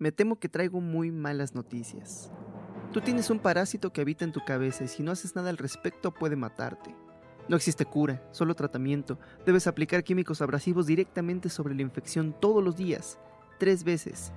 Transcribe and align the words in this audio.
me 0.00 0.12
temo 0.12 0.40
que 0.40 0.48
traigo 0.48 0.80
muy 0.80 1.12
malas 1.12 1.54
noticias. 1.54 2.32
Tú 2.90 3.02
tienes 3.02 3.28
un 3.30 3.38
parásito 3.38 3.92
que 3.92 4.00
habita 4.00 4.24
en 4.24 4.32
tu 4.32 4.42
cabeza 4.44 4.82
y 4.82 4.88
si 4.88 5.02
no 5.02 5.12
haces 5.12 5.36
nada 5.36 5.50
al 5.50 5.58
respecto 5.58 6.12
puede 6.12 6.36
matarte. 6.36 6.96
No 7.48 7.56
existe 7.56 7.84
cura, 7.84 8.26
solo 8.32 8.54
tratamiento. 8.54 9.18
Debes 9.44 9.66
aplicar 9.66 10.02
químicos 10.02 10.40
abrasivos 10.40 10.86
directamente 10.86 11.50
sobre 11.50 11.74
la 11.74 11.82
infección 11.82 12.34
todos 12.40 12.64
los 12.64 12.76
días, 12.76 13.18
tres 13.58 13.84
veces. 13.84 14.32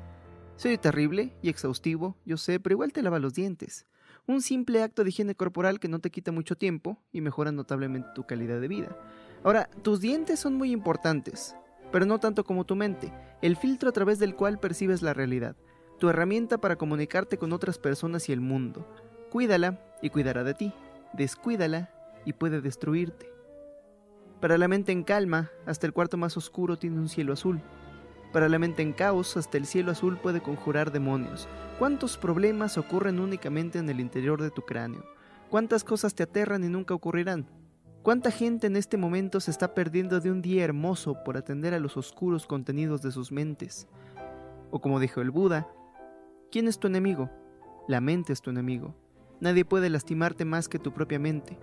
Soy 0.58 0.78
terrible 0.78 1.34
y 1.42 1.48
exhaustivo, 1.48 2.18
yo 2.26 2.36
sé, 2.36 2.60
pero 2.60 2.74
igual 2.74 2.92
te 2.92 3.02
lava 3.02 3.20
los 3.20 3.34
dientes. 3.34 3.88
Un 4.28 4.42
simple 4.42 4.84
acto 4.84 5.04
de 5.04 5.10
higiene 5.10 5.34
corporal 5.34 5.80
que 5.80 5.88
no 5.88 6.00
te 6.00 6.12
quita 6.12 6.34
mucho 6.34 6.58
tiempo 6.58 7.02
y 7.14 7.22
mejora 7.22 7.54
notablemente 7.54 8.10
tu 8.14 8.26
calidad 8.26 8.60
de 8.60 8.68
vida. 8.68 8.98
Ahora, 9.46 9.70
tus 9.82 10.02
dientes 10.02 10.42
son 10.42 10.56
muy 10.56 10.72
importantes, 10.72 11.56
pero 11.94 12.06
no 12.06 12.20
tanto 12.20 12.44
como 12.44 12.66
tu 12.66 12.76
mente, 12.76 13.14
el 13.42 13.56
filtro 13.56 13.88
a 13.88 13.94
través 13.94 14.20
del 14.20 14.36
cual 14.36 14.60
percibes 14.60 15.02
la 15.02 15.14
realidad 15.14 15.56
tu 16.04 16.10
herramienta 16.10 16.58
para 16.58 16.76
comunicarte 16.76 17.38
con 17.38 17.54
otras 17.54 17.78
personas 17.78 18.28
y 18.28 18.34
el 18.34 18.42
mundo. 18.42 18.86
Cuídala 19.30 19.80
y 20.02 20.10
cuidará 20.10 20.44
de 20.44 20.54
ti. 20.54 20.74
Descuídala 21.14 21.92
y 22.26 22.34
puede 22.34 22.60
destruirte. 22.60 23.32
Para 24.42 24.58
la 24.58 24.68
mente 24.68 24.92
en 24.92 25.04
calma, 25.04 25.50
hasta 25.66 25.88
el 25.88 25.94
cuarto 25.94 26.18
más 26.18 26.36
oscuro 26.36 26.78
tiene 26.78 27.00
un 27.00 27.08
cielo 27.08 27.32
azul. 27.32 27.62
Para 28.34 28.50
la 28.50 28.60
mente 28.60 28.82
en 28.82 28.92
caos, 28.92 29.38
hasta 29.38 29.58
el 29.58 29.66
cielo 29.66 29.92
azul 29.92 30.18
puede 30.18 30.42
conjurar 30.42 30.92
demonios. 30.92 31.48
¿Cuántos 31.80 32.18
problemas 32.18 32.78
ocurren 32.78 33.22
únicamente 33.22 33.80
en 33.80 33.90
el 33.90 34.02
interior 34.02 34.42
de 34.42 34.52
tu 34.52 34.64
cráneo? 34.64 35.06
¿Cuántas 35.50 35.86
cosas 35.86 36.16
te 36.16 36.24
aterran 36.24 36.66
y 36.66 36.68
nunca 36.68 36.94
ocurrirán? 36.94 37.48
¿Cuánta 38.04 38.32
gente 38.32 38.68
en 38.68 38.76
este 38.76 38.98
momento 38.98 39.40
se 39.40 39.50
está 39.50 39.74
perdiendo 39.74 40.20
de 40.20 40.30
un 40.30 40.42
día 40.42 40.66
hermoso 40.66 41.24
por 41.24 41.38
atender 41.38 41.74
a 41.74 41.80
los 41.80 41.96
oscuros 41.96 42.46
contenidos 42.46 43.02
de 43.02 43.14
sus 43.14 43.32
mentes? 43.32 43.88
O 44.72 44.82
como 44.82 45.00
dijo 45.00 45.22
el 45.22 45.32
Buda, 45.32 45.70
¿Quién 46.52 46.68
es 46.68 46.80
tu 46.80 46.88
enemigo? 46.88 47.30
La 47.88 48.02
mente 48.02 48.34
es 48.34 48.42
tu 48.42 48.50
enemigo. 48.50 48.94
Nadie 49.40 49.64
puede 49.64 49.90
lastimarte 49.90 50.44
más 50.44 50.68
que 50.68 50.80
tu 50.80 50.94
propia 50.94 51.18
mente. 51.18 51.58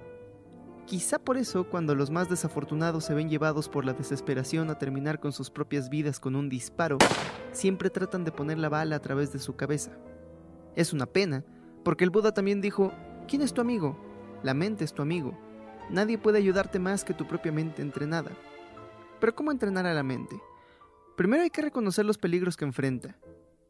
Quizá 0.87 1.19
por 1.19 1.37
eso, 1.37 1.69
cuando 1.69 1.95
los 1.95 2.11
más 2.11 2.31
desafortunados 2.31 3.05
se 3.05 3.13
ven 3.13 3.29
llevados 3.29 3.69
por 3.69 3.85
la 3.85 3.93
desesperación 3.93 4.71
a 4.71 4.79
terminar 4.79 5.21
con 5.21 5.33
sus 5.33 5.51
propias 5.51 5.91
vidas 5.91 6.21
con 6.21 6.37
un 6.37 6.49
disparo, 6.49 6.97
siempre 7.53 7.91
tratan 7.91 8.25
de 8.25 8.33
poner 8.33 8.57
la 8.57 8.71
bala 8.71 8.97
a 8.97 9.01
través 9.01 9.31
de 9.31 9.41
su 9.41 9.57
cabeza. 9.57 9.93
Es 10.75 10.95
una 10.95 11.05
pena, 11.05 11.45
porque 11.85 12.05
el 12.05 12.11
Buda 12.11 12.33
también 12.33 12.63
dijo, 12.63 12.93
¿quién 13.29 13.43
es 13.43 13.53
tu 13.53 13.61
amigo? 13.61 13.99
La 14.43 14.55
mente 14.55 14.85
es 14.85 14.95
tu 14.95 15.03
amigo. 15.03 15.50
Nadie 15.89 16.19
puede 16.19 16.39
ayudarte 16.39 16.79
más 16.79 17.05
que 17.05 17.15
tu 17.15 17.27
propia 17.27 17.53
mente 17.53 17.83
entrenada. 17.83 18.31
Pero 19.21 19.35
¿cómo 19.35 19.51
entrenar 19.51 19.87
a 19.87 19.95
la 19.95 20.03
mente? 20.03 20.41
Primero 21.17 21.43
hay 21.43 21.51
que 21.51 21.63
reconocer 21.63 22.05
los 22.05 22.19
peligros 22.19 22.57
que 22.57 22.65
enfrenta. 22.65 23.17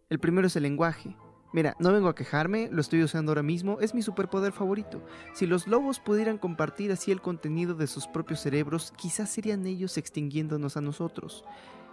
El 0.09 0.19
primero 0.19 0.47
es 0.47 0.57
el 0.57 0.63
lenguaje. 0.65 1.17
Mira, 1.53 1.75
no 1.81 1.93
vengo 1.93 2.09
a 2.09 2.15
quejarme, 2.15 2.69
lo 2.71 2.81
estoy 2.81 3.03
usando 3.03 3.33
ahora 3.33 3.43
mismo, 3.43 3.81
es 3.81 3.93
mi 3.93 4.03
superpoder 4.03 4.53
favorito. 4.53 5.03
Si 5.35 5.47
los 5.47 5.67
lobos 5.67 5.99
pudieran 5.99 6.39
compartir 6.39 6.93
así 6.93 7.11
el 7.11 7.21
contenido 7.21 7.75
de 7.75 7.89
sus 7.89 8.07
propios 8.07 8.41
cerebros, 8.41 8.93
quizás 8.97 9.31
serían 9.31 9.67
ellos 9.67 9.99
extinguiéndonos 9.99 10.77
a 10.77 10.81
nosotros. 10.81 11.45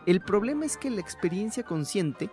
El 0.05 0.21
problema 0.21 0.65
es 0.65 0.77
que 0.77 0.91
la 0.91 1.01
experiencia 1.01 1.63
consciente, 1.63 2.29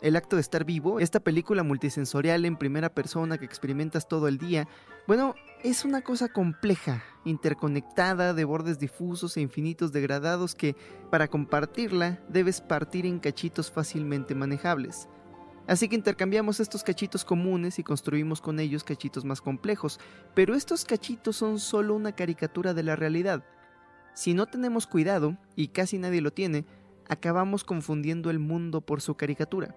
el 0.00 0.16
acto 0.16 0.36
de 0.36 0.42
estar 0.42 0.64
vivo, 0.64 1.00
esta 1.00 1.20
película 1.20 1.62
multisensorial 1.62 2.44
en 2.44 2.56
primera 2.56 2.88
persona 2.88 3.38
que 3.38 3.44
experimentas 3.44 4.08
todo 4.08 4.28
el 4.28 4.38
día, 4.38 4.68
bueno, 5.06 5.34
es 5.64 5.84
una 5.84 6.02
cosa 6.02 6.28
compleja, 6.28 7.02
interconectada, 7.24 8.32
de 8.32 8.44
bordes 8.44 8.78
difusos 8.78 9.36
e 9.36 9.40
infinitos 9.40 9.90
degradados 9.92 10.54
que, 10.54 10.76
para 11.10 11.28
compartirla, 11.28 12.20
debes 12.28 12.60
partir 12.60 13.06
en 13.06 13.18
cachitos 13.18 13.70
fácilmente 13.70 14.34
manejables. 14.34 15.08
Así 15.66 15.88
que 15.88 15.96
intercambiamos 15.96 16.60
estos 16.60 16.82
cachitos 16.82 17.24
comunes 17.24 17.78
y 17.78 17.82
construimos 17.82 18.40
con 18.40 18.58
ellos 18.60 18.84
cachitos 18.84 19.24
más 19.24 19.40
complejos, 19.40 20.00
pero 20.34 20.54
estos 20.54 20.84
cachitos 20.84 21.36
son 21.36 21.58
solo 21.58 21.94
una 21.94 22.12
caricatura 22.12 22.72
de 22.72 22.84
la 22.84 22.96
realidad. 22.96 23.44
Si 24.14 24.32
no 24.32 24.46
tenemos 24.46 24.86
cuidado, 24.86 25.36
y 25.56 25.68
casi 25.68 25.98
nadie 25.98 26.20
lo 26.20 26.32
tiene, 26.32 26.64
acabamos 27.08 27.64
confundiendo 27.64 28.30
el 28.30 28.38
mundo 28.38 28.80
por 28.80 29.00
su 29.00 29.14
caricatura. 29.16 29.74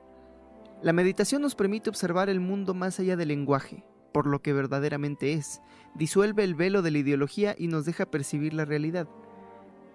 La 0.81 0.93
meditación 0.93 1.43
nos 1.43 1.53
permite 1.53 1.91
observar 1.91 2.27
el 2.27 2.39
mundo 2.39 2.73
más 2.73 2.99
allá 2.99 3.15
del 3.15 3.27
lenguaje, 3.27 3.85
por 4.11 4.25
lo 4.25 4.41
que 4.41 4.51
verdaderamente 4.51 5.33
es, 5.33 5.61
disuelve 5.93 6.43
el 6.43 6.55
velo 6.55 6.81
de 6.81 6.89
la 6.89 6.97
ideología 6.97 7.55
y 7.55 7.67
nos 7.67 7.85
deja 7.85 8.09
percibir 8.09 8.55
la 8.55 8.65
realidad. 8.65 9.07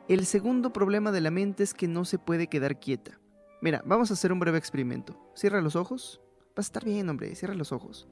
El 0.06 0.26
segundo 0.26 0.72
problema 0.72 1.10
de 1.10 1.20
la 1.20 1.32
mente 1.32 1.64
es 1.64 1.74
que 1.74 1.88
no 1.88 2.04
se 2.04 2.18
puede 2.18 2.46
quedar 2.46 2.78
quieta. 2.78 3.18
Mira, 3.60 3.82
vamos 3.84 4.10
a 4.10 4.14
hacer 4.14 4.30
un 4.30 4.38
breve 4.38 4.58
experimento. 4.58 5.18
Cierra 5.34 5.60
los 5.60 5.74
ojos. 5.74 6.20
Va 6.50 6.58
a 6.58 6.60
estar 6.60 6.84
bien, 6.84 7.08
hombre, 7.08 7.34
cierra 7.34 7.54
los 7.54 7.72
ojos. 7.72 8.06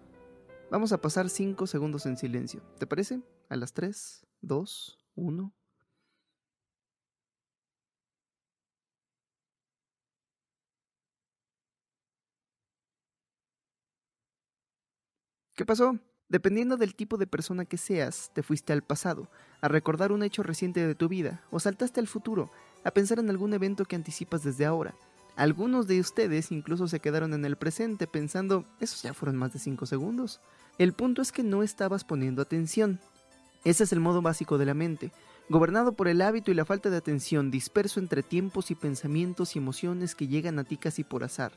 Vamos 0.69 0.93
a 0.93 1.01
pasar 1.01 1.31
5 1.31 1.69
segundos 1.69 2.07
en 2.07 2.17
silencio. 2.17 2.61
¿Te 2.79 2.89
parece? 2.89 3.23
A 3.49 3.55
las 3.55 3.73
3, 3.73 4.27
2, 4.41 4.99
1. 5.15 5.55
¿Qué 15.55 15.65
pasó? 15.65 16.01
Dependiendo 16.29 16.77
del 16.77 16.97
tipo 16.97 17.17
de 17.17 17.29
persona 17.29 17.65
que 17.65 17.77
seas, 17.77 18.33
te 18.35 18.43
fuiste 18.43 18.73
al 18.73 18.83
pasado, 18.83 19.29
a 19.61 19.69
recordar 19.69 20.11
un 20.11 20.25
hecho 20.25 20.43
reciente 20.43 20.85
de 20.85 20.97
tu 20.97 21.09
vida, 21.09 21.45
o 21.53 21.61
saltaste 21.61 22.01
al 22.01 22.09
futuro, 22.09 22.51
a 22.83 22.91
pensar 22.91 23.21
en 23.21 23.31
algún 23.31 23.55
evento 23.55 23.85
que 23.85 23.95
anticipas 23.95 24.43
desde 24.43 24.67
ahora. 24.67 24.97
Algunos 25.37 25.87
de 25.87 26.01
ustedes 26.01 26.51
incluso 26.51 26.89
se 26.89 26.99
quedaron 26.99 27.35
en 27.35 27.45
el 27.45 27.55
presente 27.55 28.09
pensando, 28.09 28.65
esos 28.81 29.03
ya 29.03 29.15
fueron 29.15 29.37
más 29.37 29.53
de 29.53 29.61
5 29.61 29.87
segundos. 29.87 30.41
El 30.79 30.93
punto 30.93 31.23
es 31.23 31.31
que 31.31 31.45
no 31.45 31.63
estabas 31.63 32.03
poniendo 32.03 32.43
atención. 32.43 32.99
Ese 33.63 33.85
es 33.85 33.93
el 33.93 34.01
modo 34.01 34.23
básico 34.23 34.59
de 34.59 34.67
la 34.67 34.75
mente, 34.75 35.13
gobernado 35.49 35.93
por 35.93 36.09
el 36.09 36.21
hábito 36.21 36.51
y 36.51 36.55
la 36.55 36.65
falta 36.65 36.91
de 36.91 36.97
atención, 36.97 37.53
disperso 37.53 38.01
entre 38.01 38.25
tiempos 38.25 38.73
y 38.73 38.75
pensamientos 38.75 39.55
y 39.55 39.61
emociones 39.61 40.17
que 40.17 40.27
llegan 40.27 40.59
a 40.59 40.65
ti 40.65 40.79
casi 40.79 41.05
por 41.05 41.23
azar. 41.23 41.53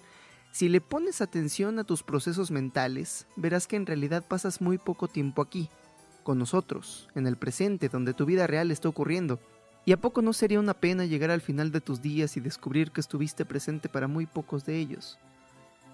Si 0.52 0.69
le 0.69 0.81
pones 0.81 1.22
atención 1.22 1.80
a 1.80 1.84
tus 1.84 2.03
procesos 2.03 2.52
mentales, 2.52 3.28
verás 3.35 3.68
que 3.68 3.75
en 3.75 3.85
realidad 3.85 4.25
pasas 4.28 4.62
muy 4.62 4.78
poco 4.78 5.08
tiempo 5.08 5.41
aquí, 5.41 5.69
con 6.24 6.40
nosotros, 6.40 7.09
en 7.16 7.28
el 7.28 7.38
presente, 7.38 7.90
donde 7.90 8.13
tu 8.13 8.25
vida 8.25 8.47
real 8.47 8.72
está 8.72 8.90
ocurriendo, 8.90 9.40
¿Y 9.88 9.94
a 9.94 10.02
poco 10.02 10.22
no 10.22 10.34
sería 10.34 10.59
una 10.59 10.74
pena 10.74 11.06
llegar 11.06 11.31
al 11.31 11.40
final 11.40 11.72
de 11.72 11.80
tus 11.80 12.02
días 12.02 12.35
y 12.35 12.41
descubrir 12.41 12.91
que 12.91 13.00
estuviste 13.00 13.46
presente 13.46 13.88
para 13.88 14.09
muy 14.09 14.25
pocos 14.25 14.66
de 14.66 14.78
ellos? 14.78 15.18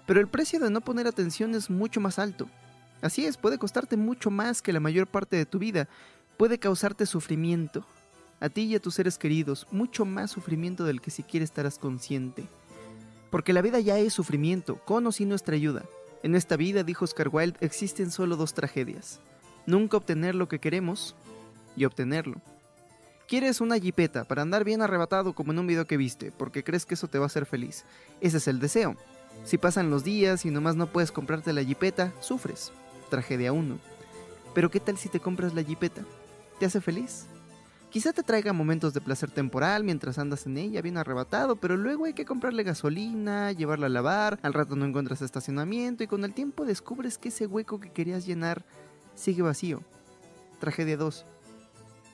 Pero 0.04 0.18
el 0.18 0.26
precio 0.26 0.58
de 0.58 0.68
no 0.68 0.80
poner 0.80 1.06
atención 1.06 1.54
es 1.54 1.70
mucho 1.70 2.00
más 2.00 2.18
alto. 2.18 2.48
Así 3.02 3.24
es, 3.24 3.36
puede 3.36 3.56
costarte 3.56 3.96
mucho 3.96 4.32
más 4.32 4.62
que 4.62 4.72
la 4.72 4.80
mayor 4.80 5.06
parte 5.06 5.36
de 5.36 5.46
tu 5.46 5.60
vida, 5.60 5.86
puede 6.36 6.58
causarte 6.58 7.06
sufrimiento, 7.06 7.86
a 8.40 8.48
ti 8.48 8.62
y 8.62 8.74
a 8.74 8.80
tus 8.80 8.96
seres 8.96 9.16
queridos, 9.16 9.64
mucho 9.70 10.04
más 10.04 10.32
sufrimiento 10.32 10.82
del 10.82 11.00
que 11.00 11.12
siquiera 11.12 11.44
estarás 11.44 11.78
consciente. 11.78 12.48
Porque 13.34 13.52
la 13.52 13.62
vida 13.62 13.80
ya 13.80 13.98
es 13.98 14.12
sufrimiento, 14.12 14.76
con 14.84 15.04
o 15.08 15.10
sin 15.10 15.28
nuestra 15.28 15.56
ayuda. 15.56 15.82
En 16.22 16.36
esta 16.36 16.56
vida, 16.56 16.84
dijo 16.84 17.04
Oscar 17.04 17.30
Wilde, 17.32 17.58
existen 17.60 18.12
solo 18.12 18.36
dos 18.36 18.54
tragedias. 18.54 19.18
Nunca 19.66 19.96
obtener 19.96 20.36
lo 20.36 20.46
que 20.46 20.60
queremos 20.60 21.16
y 21.76 21.84
obtenerlo. 21.84 22.40
Quieres 23.26 23.60
una 23.60 23.76
jipeta 23.80 24.22
para 24.22 24.42
andar 24.42 24.62
bien 24.62 24.82
arrebatado 24.82 25.34
como 25.34 25.50
en 25.50 25.58
un 25.58 25.66
video 25.66 25.84
que 25.84 25.96
viste, 25.96 26.30
porque 26.30 26.62
crees 26.62 26.86
que 26.86 26.94
eso 26.94 27.08
te 27.08 27.18
va 27.18 27.24
a 27.24 27.26
hacer 27.26 27.44
feliz. 27.44 27.84
Ese 28.20 28.36
es 28.36 28.46
el 28.46 28.60
deseo. 28.60 28.94
Si 29.42 29.58
pasan 29.58 29.90
los 29.90 30.04
días 30.04 30.44
y 30.44 30.52
nomás 30.52 30.76
no 30.76 30.86
puedes 30.86 31.10
comprarte 31.10 31.52
la 31.52 31.64
jipeta, 31.64 32.12
sufres. 32.20 32.70
Tragedia 33.10 33.52
1. 33.52 33.78
Pero 34.54 34.70
¿qué 34.70 34.78
tal 34.78 34.96
si 34.96 35.08
te 35.08 35.18
compras 35.18 35.54
la 35.54 35.64
jipeta? 35.64 36.04
¿Te 36.60 36.66
hace 36.66 36.80
feliz? 36.80 37.26
Quizá 37.94 38.12
te 38.12 38.24
traiga 38.24 38.52
momentos 38.52 38.92
de 38.92 39.00
placer 39.00 39.30
temporal 39.30 39.84
mientras 39.84 40.18
andas 40.18 40.46
en 40.46 40.58
ella 40.58 40.82
bien 40.82 40.96
arrebatado, 40.96 41.54
pero 41.54 41.76
luego 41.76 42.06
hay 42.06 42.12
que 42.12 42.24
comprarle 42.24 42.64
gasolina, 42.64 43.52
llevarla 43.52 43.86
a 43.86 43.88
lavar, 43.88 44.40
al 44.42 44.52
rato 44.52 44.74
no 44.74 44.84
encuentras 44.84 45.22
estacionamiento 45.22 46.02
y 46.02 46.08
con 46.08 46.24
el 46.24 46.34
tiempo 46.34 46.64
descubres 46.64 47.18
que 47.18 47.28
ese 47.28 47.46
hueco 47.46 47.78
que 47.78 47.92
querías 47.92 48.26
llenar 48.26 48.64
sigue 49.14 49.42
vacío. 49.42 49.80
Tragedia 50.58 50.96
2. 50.96 51.24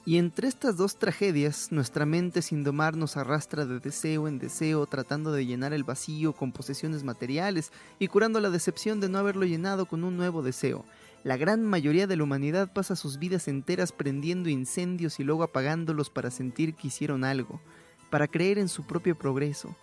Y 0.05 0.19
entre 0.19 0.49
estas 0.49 0.77
dos 0.77 0.99
tragedias, 0.99 1.73
nuestra 1.73 2.05
mente 2.05 2.43
sin 2.43 2.63
domar 2.63 2.95
nos 2.95 3.17
arrastra 3.17 3.65
de 3.65 3.81
deseo 3.81 4.29
en 4.29 4.39
deseo, 4.39 4.85
tratando 4.85 5.33
de 5.33 5.47
llenar 5.47 5.73
el 5.73 5.85
vacío 5.85 6.35
con 6.35 6.53
posesiones 6.53 7.05
materiales 7.05 7.73
y 7.99 8.09
curando 8.09 8.39
la 8.41 8.51
decepción 8.51 9.01
de 9.01 9.09
no 9.09 9.17
haberlo 9.17 9.47
llenado 9.47 9.87
con 9.87 10.05
un 10.05 10.19
nuevo 10.19 10.43
deseo. 10.43 10.85
La 11.23 11.37
gran 11.37 11.63
mayoría 11.63 12.07
de 12.07 12.17
la 12.17 12.25
humanidad 12.25 12.73
pasa 12.73 12.97
sus 12.97 13.19
vidas 13.19 13.47
enteras 13.47 13.93
prendiendo 13.93 14.49
incendios 14.49 15.21
y 15.21 15.25
luego 15.25 15.43
apagándolos 15.43 16.09
para 16.09 16.31
sentir 16.31 16.75
que 16.75 16.87
hicieron 16.89 17.25
algo, 17.25 17.61
para 18.09 18.27
creer 18.27 18.59
en 18.59 18.69
su 18.69 18.87
propio 18.87 19.19
progreso. 19.19 19.77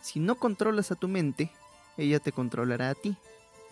Si 0.00 0.20
no 0.20 0.36
controlas 0.36 0.92
a 0.92 0.94
tu 0.94 1.08
mente, 1.08 1.50
ella 1.96 2.20
te 2.20 2.30
controlará 2.30 2.90
a 2.90 2.94
ti. 2.94 3.16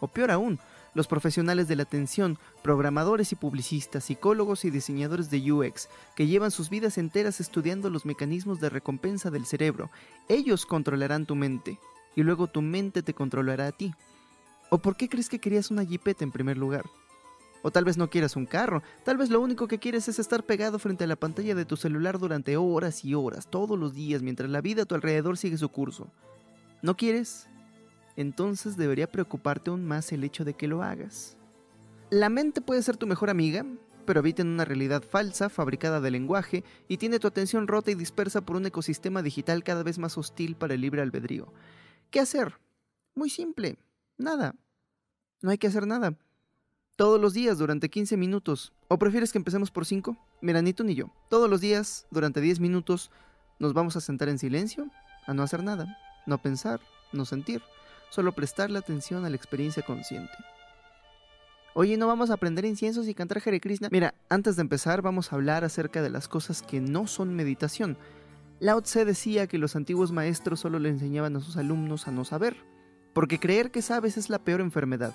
O 0.00 0.08
peor 0.08 0.32
aún, 0.32 0.58
los 0.94 1.06
profesionales 1.06 1.68
de 1.68 1.76
la 1.76 1.84
atención, 1.84 2.38
programadores 2.62 3.30
y 3.30 3.36
publicistas, 3.36 4.04
psicólogos 4.04 4.64
y 4.64 4.70
diseñadores 4.70 5.30
de 5.30 5.52
UX, 5.52 5.88
que 6.16 6.26
llevan 6.26 6.50
sus 6.50 6.70
vidas 6.70 6.98
enteras 6.98 7.38
estudiando 7.38 7.88
los 7.88 8.04
mecanismos 8.04 8.58
de 8.58 8.68
recompensa 8.68 9.30
del 9.30 9.46
cerebro. 9.46 9.90
Ellos 10.28 10.66
controlarán 10.66 11.24
tu 11.24 11.36
mente. 11.36 11.78
y 12.16 12.24
luego 12.24 12.48
tu 12.48 12.62
mente 12.62 13.04
te 13.04 13.14
controlará 13.14 13.68
a 13.68 13.72
ti. 13.72 13.94
¿O 14.70 14.78
por 14.78 14.96
qué 14.96 15.08
crees 15.08 15.28
que 15.28 15.38
querías 15.38 15.70
una 15.70 15.84
jipeta 15.84 16.24
en 16.24 16.32
primer 16.32 16.58
lugar? 16.58 16.84
O 17.62 17.70
tal 17.70 17.84
vez 17.84 17.96
no 17.96 18.10
quieras 18.10 18.36
un 18.36 18.46
carro, 18.46 18.82
tal 19.04 19.16
vez 19.16 19.30
lo 19.30 19.40
único 19.40 19.66
que 19.66 19.78
quieres 19.78 20.08
es 20.08 20.18
estar 20.18 20.44
pegado 20.44 20.78
frente 20.78 21.04
a 21.04 21.06
la 21.06 21.16
pantalla 21.16 21.54
de 21.54 21.64
tu 21.64 21.76
celular 21.76 22.18
durante 22.18 22.56
horas 22.56 23.04
y 23.04 23.14
horas, 23.14 23.48
todos 23.50 23.78
los 23.78 23.94
días, 23.94 24.22
mientras 24.22 24.48
la 24.50 24.60
vida 24.60 24.82
a 24.82 24.86
tu 24.86 24.94
alrededor 24.94 25.36
sigue 25.36 25.58
su 25.58 25.68
curso. 25.68 26.08
¿No 26.82 26.96
quieres? 26.96 27.48
Entonces 28.16 28.76
debería 28.76 29.10
preocuparte 29.10 29.70
aún 29.70 29.84
más 29.84 30.12
el 30.12 30.22
hecho 30.22 30.44
de 30.44 30.54
que 30.54 30.68
lo 30.68 30.82
hagas. 30.82 31.36
La 32.10 32.28
mente 32.28 32.60
puede 32.60 32.82
ser 32.82 32.96
tu 32.96 33.06
mejor 33.06 33.30
amiga, 33.30 33.64
pero 34.06 34.20
habita 34.20 34.42
en 34.42 34.48
una 34.48 34.64
realidad 34.64 35.02
falsa, 35.02 35.48
fabricada 35.48 36.00
de 36.00 36.10
lenguaje, 36.10 36.64
y 36.86 36.96
tiene 36.96 37.18
tu 37.18 37.26
atención 37.26 37.68
rota 37.68 37.90
y 37.90 37.94
dispersa 37.94 38.40
por 38.40 38.56
un 38.56 38.66
ecosistema 38.66 39.22
digital 39.22 39.64
cada 39.64 39.82
vez 39.82 39.98
más 39.98 40.16
hostil 40.16 40.56
para 40.56 40.74
el 40.74 40.80
libre 40.80 41.02
albedrío. 41.02 41.52
¿Qué 42.10 42.20
hacer? 42.20 42.54
Muy 43.14 43.30
simple. 43.30 43.78
Nada. 44.18 44.56
No 45.40 45.50
hay 45.50 45.58
que 45.58 45.68
hacer 45.68 45.86
nada. 45.86 46.18
Todos 46.96 47.20
los 47.20 47.32
días 47.32 47.56
durante 47.58 47.88
15 47.88 48.16
minutos. 48.16 48.72
¿O 48.88 48.98
prefieres 48.98 49.30
que 49.30 49.38
empecemos 49.38 49.70
por 49.70 49.86
5? 49.86 50.16
Mira, 50.40 50.60
ni 50.60 50.72
tú 50.72 50.82
ni 50.82 50.96
yo. 50.96 51.12
Todos 51.30 51.48
los 51.48 51.60
días, 51.60 52.06
durante 52.10 52.40
10 52.40 52.58
minutos, 52.58 53.12
nos 53.60 53.72
vamos 53.72 53.96
a 53.96 54.00
sentar 54.00 54.28
en 54.28 54.40
silencio, 54.40 54.90
a 55.26 55.34
no 55.34 55.44
hacer 55.44 55.62
nada, 55.62 55.96
no 56.26 56.38
pensar, 56.38 56.80
no 57.12 57.24
sentir, 57.24 57.62
solo 58.10 58.32
prestarle 58.32 58.78
atención 58.78 59.24
a 59.24 59.30
la 59.30 59.36
experiencia 59.36 59.84
consciente. 59.84 60.32
Oye, 61.74 61.96
¿no 61.96 62.08
vamos 62.08 62.30
a 62.30 62.34
aprender 62.34 62.64
inciensos 62.64 63.06
y 63.06 63.14
cantar 63.14 63.40
Hare 63.44 63.60
Krishna? 63.60 63.88
Mira, 63.92 64.14
antes 64.28 64.56
de 64.56 64.62
empezar 64.62 65.00
vamos 65.00 65.32
a 65.32 65.36
hablar 65.36 65.62
acerca 65.62 66.02
de 66.02 66.10
las 66.10 66.26
cosas 66.26 66.62
que 66.62 66.80
no 66.80 67.06
son 67.06 67.36
meditación. 67.36 67.96
Lao 68.58 68.82
Tse 68.82 69.04
decía 69.04 69.46
que 69.46 69.58
los 69.58 69.76
antiguos 69.76 70.10
maestros 70.10 70.58
solo 70.58 70.80
le 70.80 70.88
enseñaban 70.88 71.36
a 71.36 71.40
sus 71.40 71.56
alumnos 71.56 72.08
a 72.08 72.10
no 72.10 72.24
saber, 72.24 72.56
porque 73.12 73.38
creer 73.38 73.70
que 73.70 73.82
sabes 73.82 74.16
es 74.16 74.30
la 74.30 74.38
peor 74.38 74.60
enfermedad. 74.60 75.12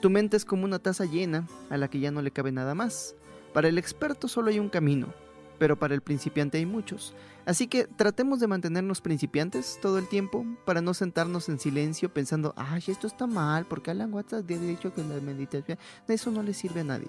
Tu 0.00 0.10
mente 0.10 0.36
es 0.36 0.44
como 0.44 0.64
una 0.64 0.78
taza 0.78 1.04
llena 1.04 1.46
a 1.70 1.76
la 1.76 1.88
que 1.88 2.00
ya 2.00 2.10
no 2.10 2.22
le 2.22 2.30
cabe 2.30 2.52
nada 2.52 2.74
más. 2.74 3.14
Para 3.52 3.68
el 3.68 3.78
experto 3.78 4.28
solo 4.28 4.50
hay 4.50 4.58
un 4.58 4.68
camino, 4.68 5.12
pero 5.58 5.78
para 5.78 5.94
el 5.94 6.02
principiante 6.02 6.58
hay 6.58 6.66
muchos. 6.66 7.14
Así 7.46 7.66
que 7.66 7.84
tratemos 7.84 8.40
de 8.40 8.46
mantenernos 8.46 9.00
principiantes 9.00 9.78
todo 9.80 9.98
el 9.98 10.06
tiempo 10.06 10.44
para 10.64 10.80
no 10.80 10.94
sentarnos 10.94 11.48
en 11.48 11.58
silencio 11.58 12.12
pensando, 12.12 12.52
ay, 12.56 12.82
esto 12.86 13.06
está 13.06 13.26
mal, 13.26 13.66
porque 13.66 13.90
Alan 13.90 14.12
Watts 14.12 14.34
ha 14.34 14.42
dicho 14.42 14.92
que 14.92 15.02
la 15.02 15.20
meditación, 15.20 15.78
eso 16.06 16.30
no 16.30 16.42
le 16.42 16.54
sirve 16.54 16.80
a 16.80 16.84
nadie. 16.84 17.08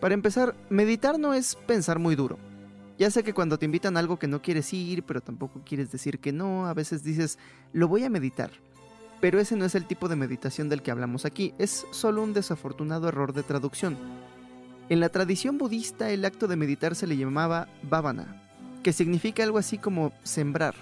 Para 0.00 0.14
empezar, 0.14 0.54
meditar 0.70 1.18
no 1.18 1.34
es 1.34 1.54
pensar 1.54 1.98
muy 1.98 2.16
duro. 2.16 2.38
Ya 2.98 3.10
sé 3.10 3.22
que 3.22 3.34
cuando 3.34 3.58
te 3.58 3.66
invitan 3.66 3.96
a 3.96 4.00
algo 4.00 4.18
que 4.18 4.26
no 4.26 4.40
quieres 4.40 4.72
ir, 4.72 5.02
pero 5.02 5.20
tampoco 5.20 5.60
quieres 5.64 5.92
decir 5.92 6.18
que 6.18 6.32
no, 6.32 6.66
a 6.66 6.74
veces 6.74 7.04
dices, 7.04 7.38
lo 7.72 7.88
voy 7.88 8.04
a 8.04 8.10
meditar. 8.10 8.50
Pero 9.20 9.40
ese 9.40 9.56
no 9.56 9.64
es 9.64 9.74
el 9.74 9.86
tipo 9.86 10.08
de 10.08 10.16
meditación 10.16 10.68
del 10.68 10.82
que 10.82 10.90
hablamos 10.90 11.24
aquí, 11.24 11.54
es 11.58 11.86
solo 11.90 12.22
un 12.22 12.34
desafortunado 12.34 13.08
error 13.08 13.32
de 13.32 13.42
traducción. 13.42 13.96
En 14.88 15.00
la 15.00 15.08
tradición 15.08 15.58
budista 15.58 16.10
el 16.10 16.24
acto 16.24 16.46
de 16.46 16.56
meditar 16.56 16.94
se 16.94 17.06
le 17.06 17.16
llamaba 17.16 17.68
bhavana, 17.82 18.42
que 18.82 18.92
significa 18.92 19.42
algo 19.42 19.58
así 19.58 19.78
como 19.78 20.12
sembrar, 20.22 20.74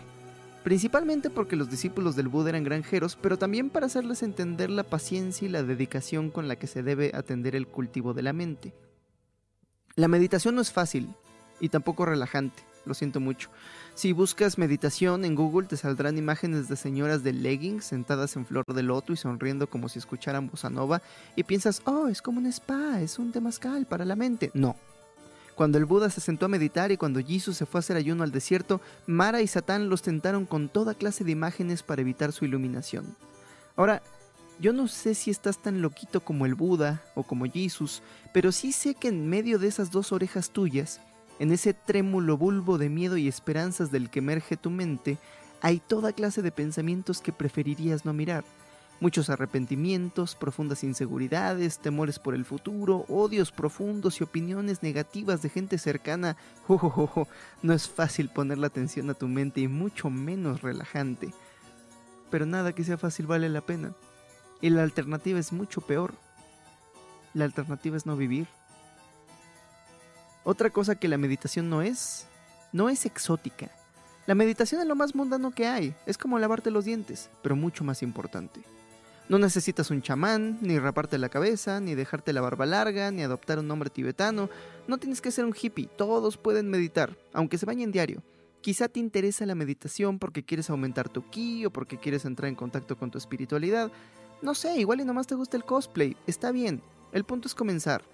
principalmente 0.63 1.31
porque 1.31 1.57
los 1.57 1.71
discípulos 1.71 2.17
del 2.17 2.29
Buda 2.29 2.51
eran 2.51 2.65
granjeros, 2.65 3.17
pero 3.17 3.39
también 3.39 3.71
para 3.71 3.87
hacerles 3.87 4.23
entender 4.23 4.69
la 4.69 4.83
paciencia 4.83 5.47
y 5.47 5.51
la 5.51 5.63
dedicación 5.63 6.31
con 6.31 6.49
la 6.49 6.57
que 6.57 6.67
se 6.67 6.83
debe 6.83 7.13
atender 7.15 7.55
el 7.55 7.69
cultivo 7.69 8.15
de 8.15 8.23
la 8.23 8.33
mente. 8.33 8.75
La 9.95 10.09
meditación 10.09 10.57
no 10.57 10.61
es 10.61 10.73
fácil 10.73 11.15
y 11.61 11.69
tampoco 11.69 12.05
relajante, 12.05 12.63
lo 12.85 12.95
siento 12.95 13.21
mucho. 13.21 13.51
Si 13.95 14.13
buscas 14.13 14.59
meditación 14.59 15.25
en 15.25 15.35
Google 15.35 15.69
te 15.69 15.77
saldrán 15.77 16.19
imágenes 16.19 16.69
de 16.69 16.77
señoras 16.77 17.23
de 17.23 17.33
leggings 17.33 17.85
sentadas 17.85 18.35
en 18.37 18.45
flor 18.45 18.65
de 18.67 18.83
loto 18.83 19.13
y 19.13 19.17
sonriendo 19.17 19.69
como 19.69 19.89
si 19.89 19.99
escucharan 19.99 20.49
bossa 20.49 20.71
nova 20.71 21.01
y 21.37 21.45
piensas, 21.45 21.83
oh, 21.85 22.09
es 22.09 22.21
como 22.21 22.39
un 22.39 22.47
spa, 22.47 23.01
es 23.01 23.19
un 23.19 23.33
temazcal 23.33 23.87
para 23.87 24.05
la 24.05 24.17
mente. 24.17 24.51
No. 24.55 24.77
Cuando 25.55 25.79
el 25.79 25.85
Buda 25.85 26.11
se 26.11 26.21
sentó 26.21 26.47
a 26.47 26.49
meditar 26.49 26.91
y 26.91 26.97
cuando 26.97 27.21
Jesús 27.21 27.57
se 27.57 27.67
fue 27.67 27.79
a 27.79 27.81
hacer 27.81 27.97
ayuno 27.97 28.25
al 28.25 28.33
desierto, 28.33 28.81
Mara 29.07 29.41
y 29.41 29.47
Satán 29.47 29.89
los 29.89 30.03
tentaron 30.03 30.47
con 30.47 30.69
toda 30.69 30.95
clase 30.95 31.23
de 31.23 31.31
imágenes 31.31 31.85
para 31.85 32.03
evitar 32.03 32.33
su 32.33 32.45
iluminación. 32.45 33.17
Ahora, 33.77 34.03
yo 34.59 34.73
no 34.73 34.89
sé 34.89 35.15
si 35.15 35.31
estás 35.31 35.59
tan 35.59 35.83
loquito 35.83 36.21
como 36.21 36.47
el 36.47 36.55
Buda 36.55 37.03
o 37.15 37.23
como 37.23 37.47
Jesús, 37.47 38.03
pero 38.33 38.51
sí 38.51 38.73
sé 38.73 38.95
que 38.95 39.09
en 39.09 39.29
medio 39.29 39.59
de 39.59 39.69
esas 39.69 39.91
dos 39.91 40.13
orejas 40.13 40.51
tuyas 40.51 41.01
en 41.39 41.53
ese 41.53 41.75
trémulo 41.75 42.37
bulbo 42.37 42.79
de 42.79 42.89
miedo 42.89 43.17
y 43.17 43.29
esperanzas 43.29 43.91
del 43.91 44.11
que 44.11 44.21
emerge 44.21 44.57
tu 44.57 44.71
mente, 44.71 45.19
hay 45.61 45.81
toda 45.81 46.13
clase 46.13 46.43
de 46.43 46.53
pensamientos 46.53 47.21
que 47.21 47.33
preferirías 47.33 48.05
no 48.05 48.13
mirar. 48.13 48.45
Muchos 49.01 49.29
arrepentimientos, 49.29 50.37
profundas 50.37 50.85
inseguridades, 50.85 51.79
temores 51.79 52.19
por 52.19 52.35
el 52.35 52.45
futuro, 52.45 53.05
odios 53.09 53.51
profundos 53.51 54.21
y 54.21 54.25
opiniones 54.25 54.83
negativas 54.83 55.43
de 55.43 55.49
gente 55.49 55.79
cercana. 55.79 56.37
Oh, 56.69 57.27
no 57.63 57.73
es 57.73 57.89
fácil 57.89 58.29
poner 58.29 58.59
la 58.59 58.69
atención 58.69 59.11
a 59.11 59.15
tu 59.15 59.29
mente 59.29 59.61
y 59.61 59.69
mucho 59.69 60.11
menos 60.11 60.63
relajante. 60.63 61.35
Pero 62.31 62.47
nada 62.47 62.73
que 62.73 62.85
sea 62.85 62.97
fácil 62.97 63.27
vale 63.27 63.49
la 63.49 63.61
pena. 63.61 63.95
Y 64.61 64.71
la 64.71 64.83
alternativa 64.83 65.39
es 65.39 65.53
mucho 65.53 65.81
peor. 65.81 66.15
La 67.35 67.45
alternativa 67.45 67.97
es 67.97 68.07
no 68.07 68.17
vivir. 68.17 68.47
Otra 70.45 70.69
cosa 70.69 70.95
que 70.95 71.09
la 71.09 71.17
meditación 71.17 71.71
no 71.71 71.81
es, 71.81 72.27
no 72.73 72.91
es 72.91 73.07
exótica. 73.07 73.71
La 74.27 74.35
meditación 74.35 74.81
es 74.83 74.87
lo 74.87 74.95
más 74.95 75.15
mundano 75.15 75.51
que 75.51 75.67
hay, 75.67 75.95
es 76.05 76.19
como 76.19 76.39
lavarte 76.39 76.71
los 76.71 76.85
dientes, 76.85 77.31
pero 77.43 77.57
mucho 77.57 77.83
más 77.83 78.03
importante. 78.03 78.61
No 79.29 79.39
necesitas 79.39 79.91
un 79.91 80.03
chamán, 80.03 80.59
ni 80.61 80.79
raparte 80.79 81.17
la 81.17 81.31
cabeza, 81.31 81.81
ni 81.81 81.95
dejarte 81.95 82.35
la 82.35 82.43
barba 82.43 82.67
larga, 82.67 83.11
ni 83.11 83.23
adoptar 83.23 83.59
un 83.59 83.69
nombre 83.69 83.89
tibetano. 83.89 84.51
No 84.87 84.99
tienes 84.99 85.23
que 85.23 85.31
ser 85.31 85.47
un 85.47 85.55
hippie, 85.59 85.89
todos 85.97 86.37
pueden 86.37 86.69
meditar, 86.69 87.17
aunque 87.33 87.57
se 87.57 87.65
bañen 87.65 87.91
diario. 87.91 88.23
Quizá 88.61 88.89
te 88.89 89.01
interesa 89.01 89.47
la 89.47 89.55
meditación 89.55 90.19
porque 90.19 90.45
quieres 90.45 90.69
aumentar 90.69 91.09
tu 91.09 91.29
ki 91.31 91.65
o 91.65 91.71
porque 91.71 91.99
quieres 91.99 92.27
entrar 92.27 92.51
en 92.51 92.55
contacto 92.55 92.99
con 92.99 93.11
tu 93.11 93.17
espiritualidad. 93.17 93.91
No 94.43 94.55
sé, 94.55 94.79
igual 94.79 95.01
y 95.01 95.05
nomás 95.05 95.27
te 95.27 95.35
gusta 95.37 95.57
el 95.57 95.65
cosplay, 95.65 96.19
está 96.27 96.53
bien. 96.53 96.83
El 97.13 97.25
punto 97.25 97.49
es 97.49 97.55
comenzar. 97.55 98.05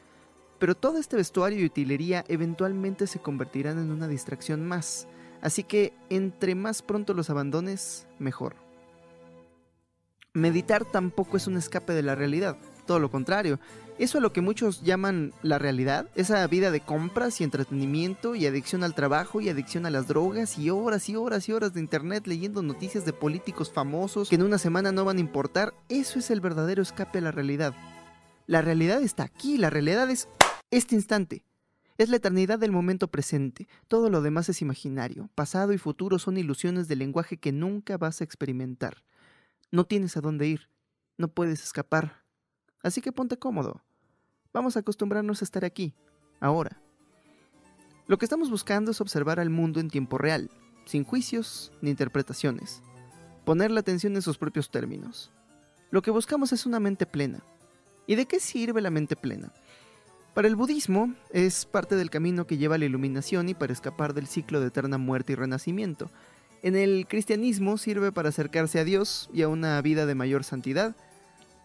Pero 0.60 0.76
todo 0.76 0.98
este 0.98 1.16
vestuario 1.16 1.58
y 1.58 1.64
utilería 1.64 2.24
eventualmente 2.28 3.06
se 3.06 3.18
convertirán 3.18 3.78
en 3.78 3.90
una 3.90 4.06
distracción 4.06 4.68
más, 4.68 5.08
así 5.40 5.64
que 5.64 5.94
entre 6.10 6.54
más 6.54 6.82
pronto 6.82 7.14
los 7.14 7.30
abandones, 7.30 8.06
mejor. 8.18 8.54
Meditar 10.34 10.84
tampoco 10.84 11.38
es 11.38 11.46
un 11.46 11.56
escape 11.56 11.94
de 11.94 12.02
la 12.02 12.14
realidad, 12.14 12.58
todo 12.86 12.98
lo 12.98 13.10
contrario. 13.10 13.58
Eso 13.98 14.18
a 14.18 14.20
lo 14.20 14.32
que 14.32 14.42
muchos 14.42 14.82
llaman 14.82 15.32
la 15.42 15.58
realidad, 15.58 16.08
esa 16.14 16.46
vida 16.46 16.70
de 16.70 16.80
compras 16.80 17.40
y 17.40 17.44
entretenimiento 17.44 18.34
y 18.34 18.46
adicción 18.46 18.84
al 18.84 18.94
trabajo 18.94 19.40
y 19.40 19.48
adicción 19.48 19.86
a 19.86 19.90
las 19.90 20.08
drogas 20.08 20.58
y 20.58 20.70
horas 20.70 21.08
y 21.08 21.16
horas 21.16 21.48
y 21.48 21.52
horas 21.52 21.72
de 21.72 21.80
internet 21.80 22.26
leyendo 22.26 22.62
noticias 22.62 23.04
de 23.06 23.12
políticos 23.12 23.72
famosos 23.72 24.28
que 24.28 24.36
en 24.36 24.42
una 24.42 24.58
semana 24.58 24.92
no 24.92 25.06
van 25.06 25.16
a 25.16 25.20
importar, 25.20 25.72
eso 25.88 26.18
es 26.18 26.30
el 26.30 26.40
verdadero 26.40 26.82
escape 26.82 27.18
a 27.18 27.22
la 27.22 27.30
realidad. 27.30 27.74
La 28.46 28.62
realidad 28.62 29.02
está 29.02 29.22
aquí, 29.22 29.58
la 29.58 29.70
realidad 29.70 30.10
es 30.10 30.28
este 30.70 30.94
instante. 30.94 31.44
Es 31.98 32.08
la 32.08 32.16
eternidad 32.16 32.58
del 32.58 32.72
momento 32.72 33.08
presente. 33.08 33.68
Todo 33.88 34.08
lo 34.08 34.22
demás 34.22 34.48
es 34.48 34.62
imaginario. 34.62 35.28
Pasado 35.34 35.72
y 35.72 35.78
futuro 35.78 36.18
son 36.18 36.38
ilusiones 36.38 36.88
del 36.88 37.00
lenguaje 37.00 37.36
que 37.36 37.52
nunca 37.52 37.98
vas 37.98 38.20
a 38.20 38.24
experimentar. 38.24 39.04
No 39.70 39.84
tienes 39.84 40.16
a 40.16 40.20
dónde 40.20 40.46
ir. 40.46 40.70
No 41.18 41.28
puedes 41.28 41.62
escapar. 41.62 42.22
Así 42.82 43.00
que 43.00 43.12
ponte 43.12 43.38
cómodo. 43.38 43.82
Vamos 44.52 44.76
a 44.76 44.80
acostumbrarnos 44.80 45.42
a 45.42 45.44
estar 45.44 45.64
aquí, 45.64 45.94
ahora. 46.40 46.80
Lo 48.06 48.18
que 48.18 48.24
estamos 48.24 48.50
buscando 48.50 48.90
es 48.90 49.00
observar 49.00 49.38
al 49.38 49.50
mundo 49.50 49.78
en 49.78 49.90
tiempo 49.90 50.18
real, 50.18 50.50
sin 50.86 51.04
juicios 51.04 51.72
ni 51.82 51.90
interpretaciones. 51.90 52.82
Poner 53.44 53.70
la 53.70 53.80
atención 53.80 54.16
en 54.16 54.22
sus 54.22 54.38
propios 54.38 54.70
términos. 54.70 55.30
Lo 55.90 56.02
que 56.02 56.10
buscamos 56.10 56.52
es 56.52 56.66
una 56.66 56.80
mente 56.80 57.06
plena. 57.06 57.44
¿Y 58.06 58.14
de 58.14 58.26
qué 58.26 58.40
sirve 58.40 58.80
la 58.80 58.90
mente 58.90 59.14
plena? 59.14 59.52
Para 60.34 60.46
el 60.46 60.54
budismo 60.54 61.12
es 61.32 61.64
parte 61.64 61.96
del 61.96 62.08
camino 62.08 62.46
que 62.46 62.56
lleva 62.56 62.76
a 62.76 62.78
la 62.78 62.84
iluminación 62.84 63.48
y 63.48 63.54
para 63.54 63.72
escapar 63.72 64.14
del 64.14 64.28
ciclo 64.28 64.60
de 64.60 64.68
eterna 64.68 64.96
muerte 64.96 65.32
y 65.32 65.36
renacimiento. 65.36 66.08
En 66.62 66.76
el 66.76 67.06
cristianismo 67.08 67.78
sirve 67.78 68.12
para 68.12 68.28
acercarse 68.28 68.78
a 68.78 68.84
Dios 68.84 69.28
y 69.32 69.42
a 69.42 69.48
una 69.48 69.80
vida 69.82 70.06
de 70.06 70.14
mayor 70.14 70.44
santidad. 70.44 70.94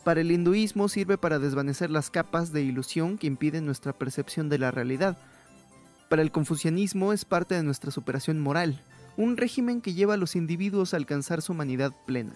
Para 0.04 0.22
el 0.22 0.32
hinduismo 0.32 0.90
sirve 0.90 1.18
para 1.18 1.38
desvanecer 1.38 1.92
las 1.92 2.10
capas 2.10 2.52
de 2.54 2.64
ilusión 2.64 3.18
que 3.18 3.28
impiden 3.28 3.66
nuestra 3.66 3.94
percepción 3.94 4.50
de 4.50 4.58
la 4.58 4.72
realidad. 4.72 5.18
Para 6.10 6.24
el 6.24 6.32
confucianismo 6.32 7.14
es 7.14 7.24
parte 7.24 7.56
de 7.56 7.64
nuestra 7.64 7.92
superación 7.92 8.40
moral, 8.40 8.82
un 9.16 9.38
régimen 9.38 9.82
que 9.82 9.94
lleva 9.94 10.16
a 10.16 10.18
los 10.18 10.36
individuos 10.36 10.94
a 10.94 10.98
alcanzar 10.98 11.42
su 11.42 11.52
humanidad 11.52 11.94
plena. 12.06 12.34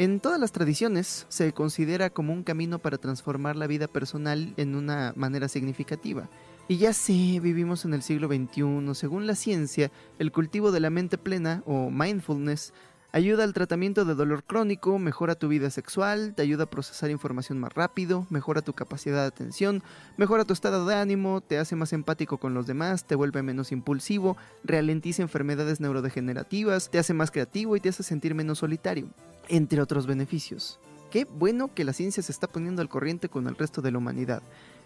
En 0.00 0.18
todas 0.18 0.40
las 0.40 0.52
tradiciones 0.52 1.26
se 1.28 1.52
considera 1.52 2.08
como 2.08 2.32
un 2.32 2.42
camino 2.42 2.78
para 2.78 2.96
transformar 2.96 3.56
la 3.56 3.66
vida 3.66 3.86
personal 3.86 4.54
en 4.56 4.74
una 4.74 5.12
manera 5.14 5.46
significativa. 5.46 6.30
Y 6.68 6.78
ya 6.78 6.94
sé, 6.94 7.38
vivimos 7.38 7.84
en 7.84 7.92
el 7.92 8.00
siglo 8.00 8.26
XXI, 8.28 8.94
según 8.94 9.26
la 9.26 9.34
ciencia, 9.34 9.92
el 10.18 10.32
cultivo 10.32 10.72
de 10.72 10.80
la 10.80 10.88
mente 10.88 11.18
plena 11.18 11.62
o 11.66 11.90
mindfulness 11.90 12.72
Ayuda 13.12 13.42
al 13.42 13.54
tratamiento 13.54 14.04
de 14.04 14.14
dolor 14.14 14.44
crónico, 14.44 14.96
mejora 15.00 15.34
tu 15.34 15.48
vida 15.48 15.68
sexual, 15.70 16.32
te 16.36 16.42
ayuda 16.42 16.64
a 16.64 16.70
procesar 16.70 17.10
información 17.10 17.58
más 17.58 17.74
rápido, 17.74 18.24
mejora 18.30 18.62
tu 18.62 18.72
capacidad 18.72 19.22
de 19.22 19.26
atención, 19.26 19.82
mejora 20.16 20.44
tu 20.44 20.52
estado 20.52 20.86
de 20.86 20.94
ánimo, 20.94 21.40
te 21.40 21.58
hace 21.58 21.74
más 21.74 21.92
empático 21.92 22.38
con 22.38 22.54
los 22.54 22.68
demás, 22.68 23.08
te 23.08 23.16
vuelve 23.16 23.42
menos 23.42 23.72
impulsivo, 23.72 24.36
ralentiza 24.62 25.22
enfermedades 25.22 25.80
neurodegenerativas, 25.80 26.88
te 26.88 27.00
hace 27.00 27.12
más 27.12 27.32
creativo 27.32 27.74
y 27.74 27.80
te 27.80 27.88
hace 27.88 28.04
sentir 28.04 28.36
menos 28.36 28.58
solitario, 28.58 29.08
entre 29.48 29.82
otros 29.82 30.06
beneficios. 30.06 30.78
Qué 31.10 31.24
bueno 31.24 31.74
que 31.74 31.82
la 31.82 31.92
ciencia 31.92 32.22
se 32.22 32.30
está 32.30 32.46
poniendo 32.46 32.80
al 32.80 32.88
corriente 32.88 33.28
con 33.28 33.48
el 33.48 33.56
resto 33.56 33.82
de 33.82 33.90
la 33.90 33.98
humanidad. 33.98 34.40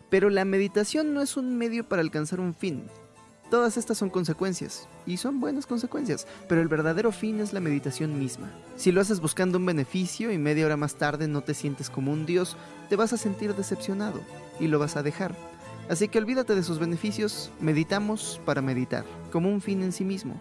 Pero 0.08 0.30
la 0.30 0.46
meditación 0.46 1.12
no 1.12 1.20
es 1.20 1.36
un 1.36 1.58
medio 1.58 1.86
para 1.86 2.00
alcanzar 2.00 2.40
un 2.40 2.54
fin, 2.54 2.84
Todas 3.54 3.76
estas 3.76 3.98
son 3.98 4.10
consecuencias, 4.10 4.88
y 5.06 5.16
son 5.18 5.38
buenas 5.38 5.64
consecuencias, 5.64 6.26
pero 6.48 6.60
el 6.60 6.66
verdadero 6.66 7.12
fin 7.12 7.38
es 7.38 7.52
la 7.52 7.60
meditación 7.60 8.18
misma. 8.18 8.50
Si 8.74 8.90
lo 8.90 9.00
haces 9.00 9.20
buscando 9.20 9.58
un 9.58 9.66
beneficio 9.66 10.32
y 10.32 10.38
media 10.38 10.66
hora 10.66 10.76
más 10.76 10.96
tarde 10.96 11.28
no 11.28 11.40
te 11.40 11.54
sientes 11.54 11.88
como 11.88 12.10
un 12.10 12.26
dios, 12.26 12.56
te 12.88 12.96
vas 12.96 13.12
a 13.12 13.16
sentir 13.16 13.54
decepcionado 13.54 14.20
y 14.58 14.66
lo 14.66 14.80
vas 14.80 14.96
a 14.96 15.04
dejar. 15.04 15.36
Así 15.88 16.08
que 16.08 16.18
olvídate 16.18 16.56
de 16.56 16.64
sus 16.64 16.80
beneficios, 16.80 17.52
meditamos 17.60 18.40
para 18.44 18.60
meditar, 18.60 19.04
como 19.30 19.48
un 19.48 19.60
fin 19.60 19.84
en 19.84 19.92
sí 19.92 20.04
mismo. 20.04 20.34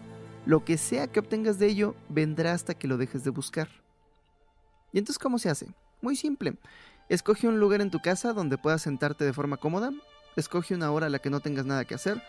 Lo 0.44 0.64
que 0.64 0.76
sea 0.76 1.06
que 1.06 1.20
obtengas 1.20 1.60
de 1.60 1.68
ello 1.68 1.94
vendrá 2.08 2.52
hasta 2.52 2.74
que 2.74 2.88
lo 2.88 2.96
dejes 2.96 3.22
de 3.22 3.30
buscar. 3.30 3.68
¿Y 4.92 4.98
entonces 4.98 5.20
cómo 5.20 5.38
se 5.38 5.50
hace? 5.50 5.68
Muy 6.02 6.16
simple. 6.16 6.56
Escoge 7.08 7.46
un 7.46 7.60
lugar 7.60 7.80
en 7.80 7.92
tu 7.92 8.00
casa 8.00 8.32
donde 8.32 8.58
puedas 8.58 8.82
sentarte 8.82 9.24
de 9.24 9.32
forma 9.32 9.56
cómoda, 9.56 9.92
escoge 10.34 10.74
una 10.74 10.90
hora 10.90 11.06
a 11.06 11.10
la 11.10 11.20
que 11.20 11.30
no 11.30 11.38
tengas 11.38 11.64
nada 11.64 11.84
que 11.84 11.94
hacer, 11.94 12.20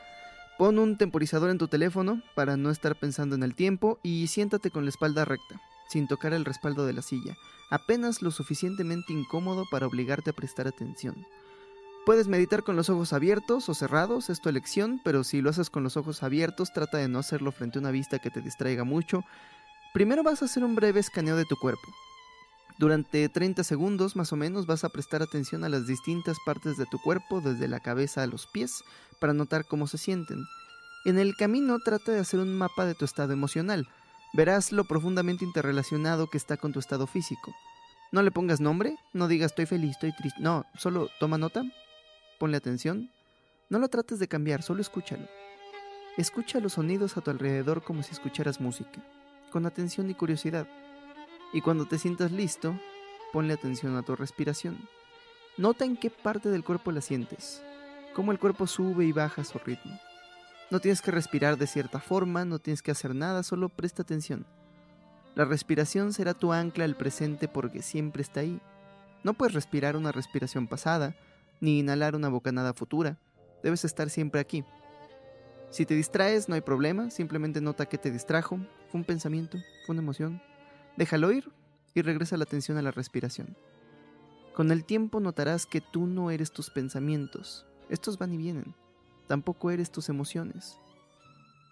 Pon 0.57 0.79
un 0.79 0.97
temporizador 0.97 1.49
en 1.49 1.57
tu 1.57 1.67
teléfono 1.67 2.21
para 2.33 2.55
no 2.55 2.69
estar 2.69 2.95
pensando 2.95 3.35
en 3.35 3.43
el 3.43 3.55
tiempo 3.55 3.99
y 4.03 4.27
siéntate 4.27 4.71
con 4.71 4.85
la 4.85 4.89
espalda 4.89 5.25
recta, 5.25 5.61
sin 5.89 6.07
tocar 6.07 6.33
el 6.33 6.45
respaldo 6.45 6.85
de 6.85 6.93
la 6.93 7.01
silla, 7.01 7.35
apenas 7.69 8.21
lo 8.21 8.31
suficientemente 8.31 9.11
incómodo 9.11 9.65
para 9.69 9.85
obligarte 9.85 10.29
a 10.29 10.33
prestar 10.33 10.67
atención. 10.67 11.25
Puedes 12.05 12.27
meditar 12.27 12.63
con 12.63 12.75
los 12.77 12.89
ojos 12.89 13.11
abiertos 13.11 13.67
o 13.67 13.73
cerrados, 13.73 14.29
es 14.29 14.39
tu 14.39 14.47
elección, 14.47 15.01
pero 15.03 15.23
si 15.25 15.41
lo 15.41 15.49
haces 15.49 15.69
con 15.69 15.83
los 15.83 15.97
ojos 15.97 16.23
abiertos 16.23 16.71
trata 16.71 16.99
de 16.99 17.09
no 17.09 17.19
hacerlo 17.19 17.51
frente 17.51 17.79
a 17.79 17.81
una 17.81 17.91
vista 17.91 18.19
que 18.19 18.29
te 18.29 18.41
distraiga 18.41 18.83
mucho. 18.83 19.23
Primero 19.93 20.23
vas 20.23 20.41
a 20.41 20.45
hacer 20.45 20.63
un 20.63 20.75
breve 20.75 20.99
escaneo 20.99 21.35
de 21.35 21.45
tu 21.45 21.57
cuerpo. 21.57 21.87
Durante 22.77 23.29
30 23.29 23.63
segundos 23.63 24.17
más 24.17 24.33
o 24.33 24.35
menos 24.35 24.65
vas 24.65 24.83
a 24.83 24.89
prestar 24.89 25.21
atención 25.21 25.63
a 25.63 25.69
las 25.69 25.87
distintas 25.87 26.37
partes 26.45 26.75
de 26.77 26.85
tu 26.85 26.99
cuerpo, 26.99 27.39
desde 27.39 27.69
la 27.69 27.79
cabeza 27.79 28.21
a 28.21 28.27
los 28.27 28.47
pies, 28.47 28.83
para 29.19 29.33
notar 29.33 29.65
cómo 29.65 29.87
se 29.87 29.97
sienten. 29.97 30.43
En 31.05 31.17
el 31.17 31.35
camino 31.35 31.79
trata 31.79 32.11
de 32.11 32.19
hacer 32.19 32.39
un 32.39 32.57
mapa 32.57 32.85
de 32.85 32.95
tu 32.95 33.05
estado 33.05 33.31
emocional. 33.31 33.87
Verás 34.33 34.73
lo 34.73 34.83
profundamente 34.83 35.45
interrelacionado 35.45 36.27
que 36.27 36.37
está 36.37 36.57
con 36.57 36.73
tu 36.73 36.79
estado 36.79 37.07
físico. 37.07 37.55
No 38.11 38.21
le 38.23 38.31
pongas 38.31 38.59
nombre, 38.59 38.97
no 39.13 39.29
digas 39.29 39.51
estoy 39.51 39.67
feliz, 39.67 39.91
estoy 39.91 40.13
triste. 40.13 40.41
No, 40.41 40.65
solo 40.77 41.09
toma 41.19 41.37
nota, 41.37 41.63
ponle 42.39 42.57
atención. 42.57 43.09
No 43.69 43.79
lo 43.79 43.87
trates 43.87 44.19
de 44.19 44.27
cambiar, 44.27 44.63
solo 44.63 44.81
escúchalo. 44.81 45.27
Escucha 46.17 46.59
los 46.59 46.73
sonidos 46.73 47.15
a 47.15 47.21
tu 47.21 47.31
alrededor 47.31 47.83
como 47.83 48.03
si 48.03 48.11
escucharas 48.11 48.59
música, 48.59 49.01
con 49.51 49.65
atención 49.65 50.09
y 50.09 50.13
curiosidad. 50.13 50.67
Y 51.55 51.61
cuando 51.61 51.85
te 51.85 51.97
sientas 51.97 52.33
listo, 52.33 52.77
ponle 53.31 53.53
atención 53.53 53.95
a 53.95 54.03
tu 54.03 54.13
respiración. 54.13 54.77
Nota 55.55 55.85
en 55.85 55.95
qué 55.95 56.09
parte 56.09 56.49
del 56.49 56.65
cuerpo 56.65 56.91
la 56.91 56.99
sientes, 56.99 57.63
cómo 58.13 58.33
el 58.33 58.39
cuerpo 58.39 58.67
sube 58.67 59.05
y 59.05 59.13
baja 59.13 59.41
a 59.41 59.45
su 59.45 59.57
ritmo. 59.59 59.97
No 60.69 60.81
tienes 60.81 61.01
que 61.01 61.11
respirar 61.11 61.57
de 61.57 61.65
cierta 61.65 62.01
forma, 62.01 62.43
no 62.43 62.59
tienes 62.59 62.81
que 62.81 62.91
hacer 62.91 63.15
nada, 63.15 63.41
solo 63.41 63.69
presta 63.69 64.01
atención. 64.01 64.45
La 65.33 65.45
respiración 65.45 66.11
será 66.11 66.33
tu 66.33 66.51
ancla 66.51 66.83
al 66.83 66.97
presente 66.97 67.47
porque 67.47 67.81
siempre 67.81 68.21
está 68.21 68.41
ahí. 68.41 68.59
No 69.23 69.33
puedes 69.33 69.55
respirar 69.55 69.95
una 69.95 70.11
respiración 70.11 70.67
pasada, 70.67 71.15
ni 71.61 71.79
inhalar 71.79 72.17
una 72.17 72.27
bocanada 72.27 72.73
futura. 72.73 73.17
Debes 73.63 73.85
estar 73.85 74.09
siempre 74.09 74.41
aquí. 74.41 74.65
Si 75.69 75.85
te 75.85 75.95
distraes, 75.95 76.49
no 76.49 76.55
hay 76.55 76.61
problema, 76.61 77.11
simplemente 77.11 77.61
nota 77.61 77.85
que 77.85 77.97
te 77.97 78.11
distrajo. 78.11 78.57
Fue 78.89 78.99
un 78.99 79.05
pensamiento, 79.05 79.57
fue 79.85 79.93
una 79.93 80.01
emoción, 80.01 80.41
Déjalo 80.97 81.31
ir 81.31 81.51
y 81.93 82.01
regresa 82.01 82.37
la 82.37 82.43
atención 82.43 82.77
a 82.77 82.81
la 82.81 82.91
respiración. 82.91 83.57
Con 84.53 84.71
el 84.71 84.85
tiempo 84.85 85.19
notarás 85.19 85.65
que 85.65 85.81
tú 85.81 86.07
no 86.07 86.31
eres 86.31 86.51
tus 86.51 86.69
pensamientos, 86.69 87.65
estos 87.89 88.17
van 88.17 88.33
y 88.33 88.37
vienen, 88.37 88.73
tampoco 89.27 89.71
eres 89.71 89.91
tus 89.91 90.07
emociones. 90.09 90.79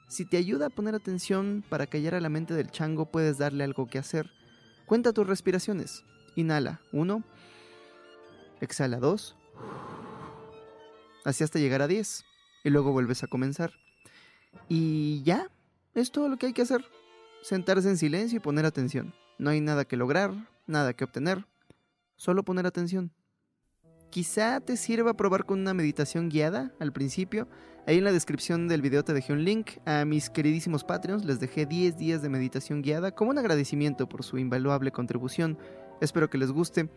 Si 0.09 0.25
te 0.25 0.37
ayuda 0.37 0.67
a 0.67 0.69
poner 0.69 0.93
atención 0.93 1.63
para 1.69 1.87
callar 1.87 2.15
a 2.15 2.19
la 2.19 2.29
mente 2.29 2.53
del 2.53 2.69
chango, 2.69 3.05
puedes 3.05 3.37
darle 3.37 3.63
algo 3.63 3.87
que 3.87 3.97
hacer. 3.97 4.29
Cuenta 4.85 5.13
tus 5.13 5.25
respiraciones. 5.25 6.03
Inhala, 6.35 6.81
uno. 6.91 7.23
Exhala, 8.59 8.97
dos. 8.99 9.35
Así 11.25 11.43
hasta 11.43 11.57
llegar 11.57 11.81
a 11.81 11.87
diez. 11.87 12.25
Y 12.63 12.69
luego 12.69 12.91
vuelves 12.91 13.23
a 13.23 13.27
comenzar. 13.27 13.73
Y 14.69 15.23
ya, 15.23 15.49
es 15.95 16.11
todo 16.11 16.29
lo 16.29 16.37
que 16.37 16.47
hay 16.47 16.53
que 16.53 16.61
hacer 16.61 16.85
sentarse 17.43 17.89
en 17.89 17.97
silencio 17.97 18.37
y 18.37 18.39
poner 18.39 18.65
atención. 18.65 19.13
No 19.37 19.49
hay 19.49 19.61
nada 19.61 19.85
que 19.85 19.97
lograr, 19.97 20.33
nada 20.65 20.93
que 20.93 21.03
obtener, 21.03 21.45
solo 22.15 22.43
poner 22.43 22.65
atención. 22.65 23.11
Quizá 24.09 24.59
te 24.61 24.77
sirva 24.77 25.15
probar 25.15 25.45
con 25.45 25.59
una 25.59 25.73
meditación 25.73 26.29
guiada 26.29 26.71
al 26.79 26.93
principio. 26.93 27.47
Ahí 27.85 27.97
en 27.97 28.03
la 28.03 28.11
descripción 28.11 28.67
del 28.67 28.81
video 28.81 29.03
te 29.03 29.13
dejé 29.13 29.33
un 29.33 29.43
link. 29.43 29.71
A 29.85 30.05
mis 30.05 30.29
queridísimos 30.29 30.83
Patreons 30.83 31.25
les 31.25 31.39
dejé 31.39 31.65
10 31.65 31.97
días 31.97 32.21
de 32.21 32.29
meditación 32.29 32.81
guiada 32.81 33.13
como 33.13 33.31
un 33.31 33.39
agradecimiento 33.39 34.07
por 34.07 34.23
su 34.23 34.37
invaluable 34.37 34.91
contribución. 34.91 35.57
Espero 35.99 36.29
que 36.29 36.37
les 36.37 36.51
guste. 36.51 36.89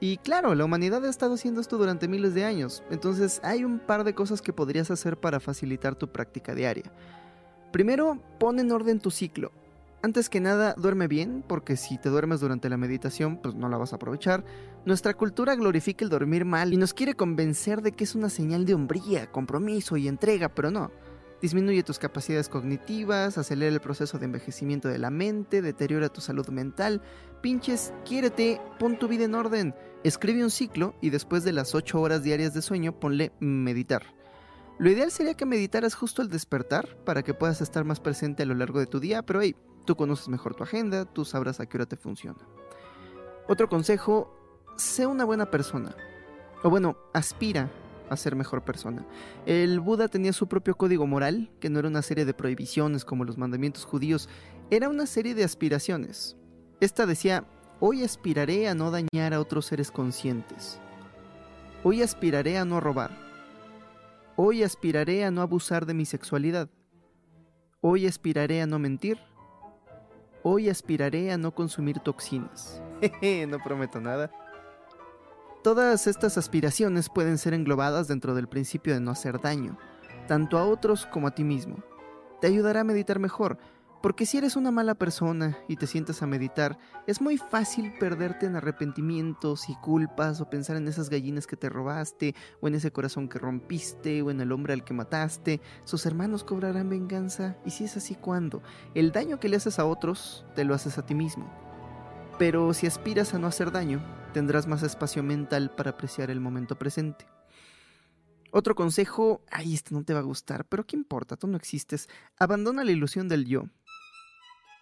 Y 0.00 0.16
claro, 0.18 0.54
la 0.54 0.64
humanidad 0.64 1.04
ha 1.04 1.08
estado 1.08 1.34
haciendo 1.34 1.60
esto 1.60 1.78
durante 1.78 2.08
miles 2.08 2.34
de 2.34 2.44
años, 2.44 2.82
entonces 2.90 3.40
hay 3.44 3.64
un 3.64 3.78
par 3.78 4.02
de 4.02 4.12
cosas 4.12 4.42
que 4.42 4.52
podrías 4.52 4.90
hacer 4.90 5.16
para 5.16 5.38
facilitar 5.38 5.94
tu 5.94 6.08
práctica 6.08 6.52
diaria. 6.52 6.92
Primero, 7.72 8.20
pon 8.40 8.58
en 8.58 8.72
orden 8.72 8.98
tu 8.98 9.12
ciclo. 9.12 9.52
Antes 10.04 10.28
que 10.28 10.38
nada, 10.38 10.74
duerme 10.76 11.08
bien, 11.08 11.42
porque 11.48 11.78
si 11.78 11.96
te 11.96 12.10
duermes 12.10 12.38
durante 12.38 12.68
la 12.68 12.76
meditación, 12.76 13.38
pues 13.38 13.54
no 13.54 13.70
la 13.70 13.78
vas 13.78 13.94
a 13.94 13.96
aprovechar. 13.96 14.44
Nuestra 14.84 15.14
cultura 15.14 15.54
glorifica 15.54 16.04
el 16.04 16.10
dormir 16.10 16.44
mal 16.44 16.74
y 16.74 16.76
nos 16.76 16.92
quiere 16.92 17.14
convencer 17.14 17.80
de 17.80 17.92
que 17.92 18.04
es 18.04 18.14
una 18.14 18.28
señal 18.28 18.66
de 18.66 18.74
hombría, 18.74 19.32
compromiso 19.32 19.96
y 19.96 20.06
entrega, 20.06 20.50
pero 20.50 20.70
no. 20.70 20.90
Disminuye 21.40 21.82
tus 21.82 21.98
capacidades 21.98 22.50
cognitivas, 22.50 23.38
acelera 23.38 23.72
el 23.72 23.80
proceso 23.80 24.18
de 24.18 24.26
envejecimiento 24.26 24.88
de 24.88 24.98
la 24.98 25.08
mente, 25.08 25.62
deteriora 25.62 26.10
tu 26.10 26.20
salud 26.20 26.48
mental. 26.48 27.00
Pinches, 27.40 27.94
quiérete, 28.04 28.60
pon 28.78 28.98
tu 28.98 29.08
vida 29.08 29.24
en 29.24 29.34
orden. 29.34 29.74
Escribe 30.02 30.44
un 30.44 30.50
ciclo 30.50 30.94
y 31.00 31.08
después 31.08 31.44
de 31.44 31.54
las 31.54 31.74
8 31.74 31.98
horas 31.98 32.22
diarias 32.22 32.52
de 32.52 32.60
sueño 32.60 33.00
ponle 33.00 33.32
meditar. 33.40 34.02
Lo 34.78 34.90
ideal 34.90 35.10
sería 35.10 35.32
que 35.32 35.46
meditaras 35.46 35.94
justo 35.94 36.20
al 36.20 36.28
despertar 36.28 36.94
para 37.06 37.22
que 37.22 37.32
puedas 37.32 37.62
estar 37.62 37.86
más 37.86 38.00
presente 38.00 38.42
a 38.42 38.46
lo 38.46 38.54
largo 38.54 38.80
de 38.80 38.86
tu 38.86 39.00
día, 39.00 39.22
pero 39.22 39.40
hey, 39.40 39.56
Tú 39.84 39.96
conoces 39.96 40.28
mejor 40.28 40.54
tu 40.54 40.62
agenda, 40.62 41.04
tú 41.04 41.24
sabrás 41.24 41.60
a 41.60 41.66
qué 41.66 41.76
hora 41.76 41.86
te 41.86 41.96
funciona. 41.96 42.38
Otro 43.48 43.68
consejo, 43.68 44.34
sé 44.76 45.06
una 45.06 45.24
buena 45.24 45.50
persona. 45.50 45.94
O 46.62 46.70
bueno, 46.70 46.96
aspira 47.12 47.70
a 48.08 48.16
ser 48.16 48.36
mejor 48.36 48.62
persona. 48.62 49.04
El 49.46 49.80
Buda 49.80 50.08
tenía 50.08 50.32
su 50.32 50.46
propio 50.46 50.76
código 50.76 51.06
moral, 51.06 51.50
que 51.60 51.68
no 51.68 51.78
era 51.78 51.88
una 51.88 52.02
serie 52.02 52.24
de 52.24 52.34
prohibiciones 52.34 53.04
como 53.04 53.24
los 53.24 53.38
mandamientos 53.38 53.84
judíos, 53.84 54.28
era 54.70 54.88
una 54.88 55.06
serie 55.06 55.34
de 55.34 55.44
aspiraciones. 55.44 56.36
Esta 56.80 57.06
decía, 57.06 57.44
hoy 57.80 58.02
aspiraré 58.02 58.68
a 58.68 58.74
no 58.74 58.90
dañar 58.90 59.34
a 59.34 59.40
otros 59.40 59.66
seres 59.66 59.90
conscientes. 59.90 60.80
Hoy 61.82 62.02
aspiraré 62.02 62.56
a 62.56 62.64
no 62.64 62.80
robar. 62.80 63.10
Hoy 64.36 64.62
aspiraré 64.62 65.24
a 65.24 65.30
no 65.30 65.42
abusar 65.42 65.84
de 65.84 65.94
mi 65.94 66.06
sexualidad. 66.06 66.68
Hoy 67.80 68.06
aspiraré 68.06 68.62
a 68.62 68.66
no 68.66 68.78
mentir. 68.78 69.18
Hoy 70.46 70.68
aspiraré 70.68 71.32
a 71.32 71.38
no 71.38 71.54
consumir 71.54 72.00
toxinas. 72.00 72.82
no 73.48 73.58
prometo 73.60 73.98
nada. 73.98 74.30
Todas 75.62 76.06
estas 76.06 76.36
aspiraciones 76.36 77.08
pueden 77.08 77.38
ser 77.38 77.54
englobadas 77.54 78.08
dentro 78.08 78.34
del 78.34 78.46
principio 78.46 78.92
de 78.92 79.00
no 79.00 79.10
hacer 79.10 79.40
daño, 79.40 79.78
tanto 80.28 80.58
a 80.58 80.66
otros 80.66 81.06
como 81.06 81.28
a 81.28 81.34
ti 81.34 81.44
mismo. 81.44 81.78
Te 82.42 82.48
ayudará 82.48 82.80
a 82.80 82.84
meditar 82.84 83.18
mejor, 83.18 83.56
porque 84.04 84.26
si 84.26 84.36
eres 84.36 84.54
una 84.54 84.70
mala 84.70 84.94
persona 84.94 85.56
y 85.66 85.76
te 85.76 85.86
sientas 85.86 86.20
a 86.20 86.26
meditar, 86.26 86.78
es 87.06 87.22
muy 87.22 87.38
fácil 87.38 87.94
perderte 87.98 88.44
en 88.44 88.54
arrepentimientos 88.54 89.70
y 89.70 89.76
culpas 89.76 90.42
o 90.42 90.50
pensar 90.50 90.76
en 90.76 90.86
esas 90.88 91.08
gallinas 91.08 91.46
que 91.46 91.56
te 91.56 91.70
robaste, 91.70 92.34
o 92.60 92.68
en 92.68 92.74
ese 92.74 92.92
corazón 92.92 93.30
que 93.30 93.38
rompiste, 93.38 94.20
o 94.20 94.30
en 94.30 94.42
el 94.42 94.52
hombre 94.52 94.74
al 94.74 94.84
que 94.84 94.92
mataste. 94.92 95.62
Sus 95.84 96.04
hermanos 96.04 96.44
cobrarán 96.44 96.90
venganza, 96.90 97.56
y 97.64 97.70
si 97.70 97.84
es 97.84 97.96
así, 97.96 98.14
¿cuándo? 98.14 98.62
El 98.94 99.10
daño 99.10 99.40
que 99.40 99.48
le 99.48 99.56
haces 99.56 99.78
a 99.78 99.86
otros, 99.86 100.44
te 100.54 100.64
lo 100.64 100.74
haces 100.74 100.98
a 100.98 101.06
ti 101.06 101.14
mismo. 101.14 101.50
Pero 102.38 102.74
si 102.74 102.86
aspiras 102.86 103.32
a 103.32 103.38
no 103.38 103.46
hacer 103.46 103.72
daño, 103.72 104.04
tendrás 104.34 104.66
más 104.66 104.82
espacio 104.82 105.22
mental 105.22 105.74
para 105.74 105.92
apreciar 105.92 106.30
el 106.30 106.40
momento 106.40 106.76
presente. 106.76 107.26
Otro 108.50 108.74
consejo, 108.74 109.40
ay, 109.50 109.72
este 109.72 109.94
no 109.94 110.04
te 110.04 110.12
va 110.12 110.20
a 110.20 110.24
gustar, 110.24 110.66
pero 110.66 110.84
¿qué 110.84 110.94
importa? 110.94 111.38
Tú 111.38 111.46
no 111.46 111.56
existes. 111.56 112.10
Abandona 112.36 112.84
la 112.84 112.92
ilusión 112.92 113.28
del 113.28 113.46
yo 113.46 113.70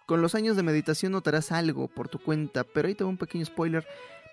Con 0.05 0.21
los 0.21 0.35
años 0.35 0.57
de 0.57 0.63
meditación 0.63 1.13
notarás 1.13 1.51
algo 1.51 1.87
por 1.87 2.09
tu 2.09 2.19
cuenta, 2.19 2.65
pero 2.65 2.87
ahí 2.87 2.95
te 2.95 3.05
un 3.05 3.17
pequeño 3.17 3.45
spoiler. 3.45 3.87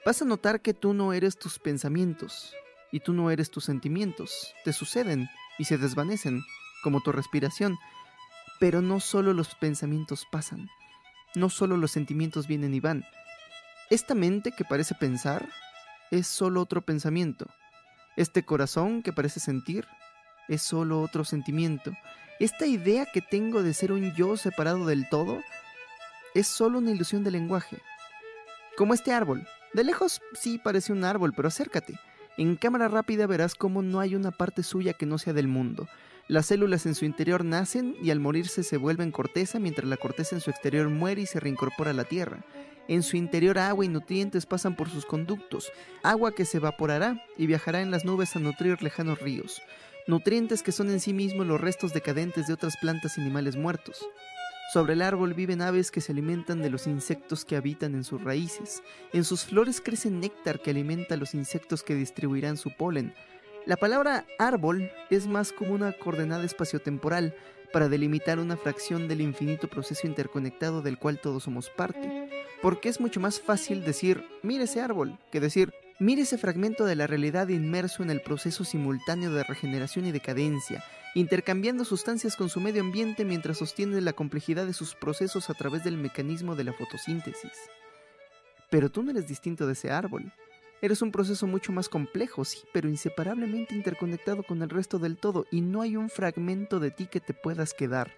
Vas 0.04 0.20
a 0.20 0.24
notar 0.24 0.62
que 0.62 0.74
tú 0.74 0.94
no 0.94 1.12
eres 1.12 1.38
tus 1.38 1.58
pensamientos 1.60 2.54
y 2.90 3.00
tú 3.00 3.12
no 3.12 3.30
eres 3.30 3.50
tus 3.50 3.64
sentimientos. 3.64 4.54
Te 4.64 4.72
suceden 4.72 5.28
y 5.58 5.64
se 5.66 5.78
desvanecen, 5.78 6.42
como 6.82 7.00
tu 7.00 7.12
respiración. 7.12 7.78
Pero 8.58 8.82
no 8.82 8.98
solo 8.98 9.32
los 9.32 9.54
pensamientos 9.54 10.26
pasan, 10.30 10.68
no 11.36 11.48
solo 11.50 11.76
los 11.76 11.92
sentimientos 11.92 12.48
vienen 12.48 12.74
y 12.74 12.80
van. 12.80 13.04
Esta 13.90 14.14
mente 14.14 14.52
que 14.52 14.64
parece 14.64 14.94
pensar 14.96 15.48
es 16.10 16.26
solo 16.26 16.60
otro 16.60 16.82
pensamiento. 16.82 17.46
Este 18.16 18.44
corazón 18.44 19.02
que 19.02 19.12
parece 19.12 19.38
sentir 19.38 19.86
es 20.50 20.60
solo 20.60 21.00
otro 21.00 21.24
sentimiento. 21.24 21.92
Esta 22.40 22.66
idea 22.66 23.06
que 23.06 23.22
tengo 23.22 23.62
de 23.62 23.72
ser 23.72 23.92
un 23.92 24.12
yo 24.14 24.36
separado 24.36 24.84
del 24.84 25.08
todo 25.08 25.40
es 26.34 26.46
solo 26.46 26.78
una 26.78 26.90
ilusión 26.90 27.24
de 27.24 27.30
lenguaje. 27.30 27.78
Como 28.76 28.92
este 28.92 29.12
árbol. 29.12 29.46
De 29.72 29.84
lejos 29.84 30.20
sí 30.34 30.58
parece 30.58 30.92
un 30.92 31.04
árbol, 31.04 31.32
pero 31.34 31.48
acércate. 31.48 31.94
En 32.36 32.56
cámara 32.56 32.88
rápida 32.88 33.26
verás 33.26 33.54
cómo 33.54 33.82
no 33.82 34.00
hay 34.00 34.16
una 34.16 34.32
parte 34.32 34.62
suya 34.62 34.92
que 34.92 35.06
no 35.06 35.18
sea 35.18 35.32
del 35.32 35.46
mundo. 35.46 35.88
Las 36.26 36.46
células 36.46 36.86
en 36.86 36.94
su 36.94 37.04
interior 37.04 37.44
nacen 37.44 37.96
y 38.02 38.10
al 38.10 38.20
morirse 38.20 38.62
se 38.62 38.76
vuelven 38.76 39.12
corteza, 39.12 39.58
mientras 39.58 39.88
la 39.88 39.96
corteza 39.96 40.34
en 40.34 40.40
su 40.40 40.50
exterior 40.50 40.88
muere 40.88 41.22
y 41.22 41.26
se 41.26 41.40
reincorpora 41.40 41.90
a 41.90 41.94
la 41.94 42.04
tierra. 42.04 42.44
En 42.88 43.04
su 43.04 43.16
interior 43.16 43.58
agua 43.58 43.84
y 43.84 43.88
nutrientes 43.88 44.46
pasan 44.46 44.74
por 44.74 44.88
sus 44.88 45.06
conductos, 45.06 45.70
agua 46.02 46.32
que 46.32 46.44
se 46.44 46.56
evaporará 46.56 47.22
y 47.36 47.46
viajará 47.46 47.82
en 47.82 47.92
las 47.92 48.04
nubes 48.04 48.34
a 48.34 48.40
nutrir 48.40 48.82
lejanos 48.82 49.20
ríos, 49.20 49.62
nutrientes 50.06 50.62
que 50.62 50.72
son 50.72 50.90
en 50.90 51.00
sí 51.00 51.12
mismos 51.12 51.46
los 51.46 51.60
restos 51.60 51.92
decadentes 51.92 52.46
de 52.46 52.54
otras 52.54 52.76
plantas 52.76 53.16
y 53.16 53.20
animales 53.20 53.56
muertos. 53.56 54.08
Sobre 54.72 54.92
el 54.92 55.02
árbol 55.02 55.34
viven 55.34 55.62
aves 55.62 55.90
que 55.90 56.00
se 56.00 56.12
alimentan 56.12 56.62
de 56.62 56.70
los 56.70 56.86
insectos 56.86 57.44
que 57.44 57.56
habitan 57.56 57.94
en 57.94 58.04
sus 58.04 58.22
raíces. 58.22 58.84
En 59.12 59.24
sus 59.24 59.44
flores 59.44 59.80
crece 59.80 60.10
néctar 60.10 60.60
que 60.60 60.70
alimenta 60.70 61.14
a 61.14 61.18
los 61.18 61.34
insectos 61.34 61.82
que 61.82 61.96
distribuirán 61.96 62.56
su 62.56 62.70
polen. 62.76 63.12
La 63.66 63.76
palabra 63.76 64.26
árbol 64.38 64.90
es 65.10 65.26
más 65.26 65.52
como 65.52 65.74
una 65.74 65.92
coordenada 65.92 66.44
espaciotemporal 66.44 67.34
para 67.72 67.88
delimitar 67.88 68.38
una 68.38 68.56
fracción 68.56 69.08
del 69.08 69.20
infinito 69.20 69.68
proceso 69.68 70.06
interconectado 70.06 70.82
del 70.82 70.98
cual 70.98 71.20
todos 71.20 71.42
somos 71.42 71.68
parte. 71.70 72.28
Porque 72.62 72.88
es 72.88 73.00
mucho 73.00 73.18
más 73.18 73.40
fácil 73.40 73.84
decir, 73.84 74.24
mire 74.42 74.64
ese 74.64 74.80
árbol, 74.80 75.18
que 75.32 75.40
decir, 75.40 75.72
mire 76.00 76.22
ese 76.22 76.38
fragmento 76.38 76.86
de 76.86 76.96
la 76.96 77.06
realidad 77.06 77.48
inmerso 77.48 78.02
en 78.02 78.10
el 78.10 78.22
proceso 78.22 78.64
simultáneo 78.64 79.32
de 79.32 79.44
regeneración 79.44 80.06
y 80.06 80.12
decadencia, 80.12 80.82
intercambiando 81.14 81.84
sustancias 81.84 82.36
con 82.36 82.48
su 82.48 82.58
medio 82.58 82.80
ambiente 82.80 83.24
mientras 83.24 83.58
sostiene 83.58 84.00
la 84.00 84.14
complejidad 84.14 84.66
de 84.66 84.72
sus 84.72 84.94
procesos 84.94 85.50
a 85.50 85.54
través 85.54 85.84
del 85.84 85.98
mecanismo 85.98 86.56
de 86.56 86.64
la 86.64 86.72
fotosíntesis. 86.72 87.52
Pero 88.70 88.90
tú 88.90 89.02
no 89.02 89.10
eres 89.10 89.28
distinto 89.28 89.66
de 89.66 89.74
ese 89.74 89.90
árbol. 89.90 90.32
Eres 90.80 91.02
un 91.02 91.12
proceso 91.12 91.46
mucho 91.46 91.72
más 91.72 91.90
complejo, 91.90 92.46
sí, 92.46 92.60
pero 92.72 92.88
inseparablemente 92.88 93.74
interconectado 93.74 94.42
con 94.42 94.62
el 94.62 94.70
resto 94.70 94.98
del 94.98 95.18
todo 95.18 95.44
y 95.50 95.60
no 95.60 95.82
hay 95.82 95.96
un 95.96 96.08
fragmento 96.08 96.80
de 96.80 96.90
ti 96.90 97.06
que 97.06 97.20
te 97.20 97.34
puedas 97.34 97.74
quedar. 97.74 98.10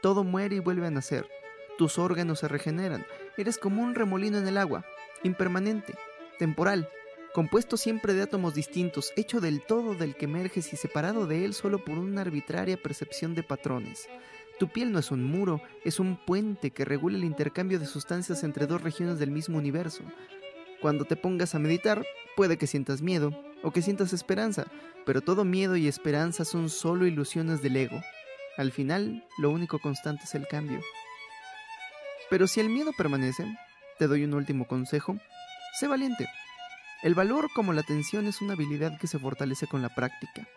Todo 0.00 0.24
muere 0.24 0.56
y 0.56 0.60
vuelve 0.60 0.86
a 0.86 0.90
nacer. 0.90 1.28
Tus 1.76 1.98
órganos 1.98 2.38
se 2.38 2.48
regeneran. 2.48 3.04
Eres 3.36 3.58
como 3.58 3.82
un 3.82 3.94
remolino 3.94 4.38
en 4.38 4.48
el 4.48 4.56
agua, 4.56 4.86
impermanente, 5.22 5.94
temporal, 6.38 6.88
compuesto 7.36 7.76
siempre 7.76 8.14
de 8.14 8.22
átomos 8.22 8.54
distintos, 8.54 9.12
hecho 9.14 9.42
del 9.42 9.60
todo 9.60 9.94
del 9.94 10.16
que 10.16 10.24
emerges 10.24 10.72
y 10.72 10.78
separado 10.78 11.26
de 11.26 11.44
él 11.44 11.52
solo 11.52 11.84
por 11.84 11.98
una 11.98 12.22
arbitraria 12.22 12.78
percepción 12.78 13.34
de 13.34 13.42
patrones. 13.42 14.08
Tu 14.58 14.68
piel 14.68 14.90
no 14.90 14.98
es 14.98 15.10
un 15.10 15.22
muro, 15.22 15.60
es 15.84 16.00
un 16.00 16.16
puente 16.16 16.70
que 16.70 16.86
regula 16.86 17.18
el 17.18 17.24
intercambio 17.24 17.78
de 17.78 17.84
sustancias 17.84 18.42
entre 18.42 18.66
dos 18.66 18.80
regiones 18.80 19.18
del 19.18 19.30
mismo 19.30 19.58
universo. 19.58 20.02
Cuando 20.80 21.04
te 21.04 21.14
pongas 21.14 21.54
a 21.54 21.58
meditar, 21.58 22.06
puede 22.36 22.56
que 22.56 22.66
sientas 22.66 23.02
miedo 23.02 23.38
o 23.62 23.70
que 23.70 23.82
sientas 23.82 24.14
esperanza, 24.14 24.68
pero 25.04 25.20
todo 25.20 25.44
miedo 25.44 25.76
y 25.76 25.88
esperanza 25.88 26.46
son 26.46 26.70
solo 26.70 27.06
ilusiones 27.06 27.60
del 27.60 27.76
ego. 27.76 28.00
Al 28.56 28.72
final, 28.72 29.26
lo 29.36 29.50
único 29.50 29.78
constante 29.78 30.24
es 30.24 30.34
el 30.34 30.48
cambio. 30.48 30.80
Pero 32.30 32.46
si 32.46 32.60
el 32.60 32.70
miedo 32.70 32.92
permanece, 32.96 33.44
te 33.98 34.06
doy 34.06 34.24
un 34.24 34.32
último 34.32 34.66
consejo, 34.66 35.18
sé 35.78 35.86
valiente. 35.86 36.26
El 37.02 37.14
valor 37.14 37.50
como 37.54 37.74
la 37.74 37.82
atención 37.82 38.26
es 38.26 38.40
una 38.40 38.54
habilidad 38.54 38.98
que 38.98 39.06
se 39.06 39.18
fortalece 39.18 39.66
con 39.66 39.82
la 39.82 39.94
práctica. 39.94 40.48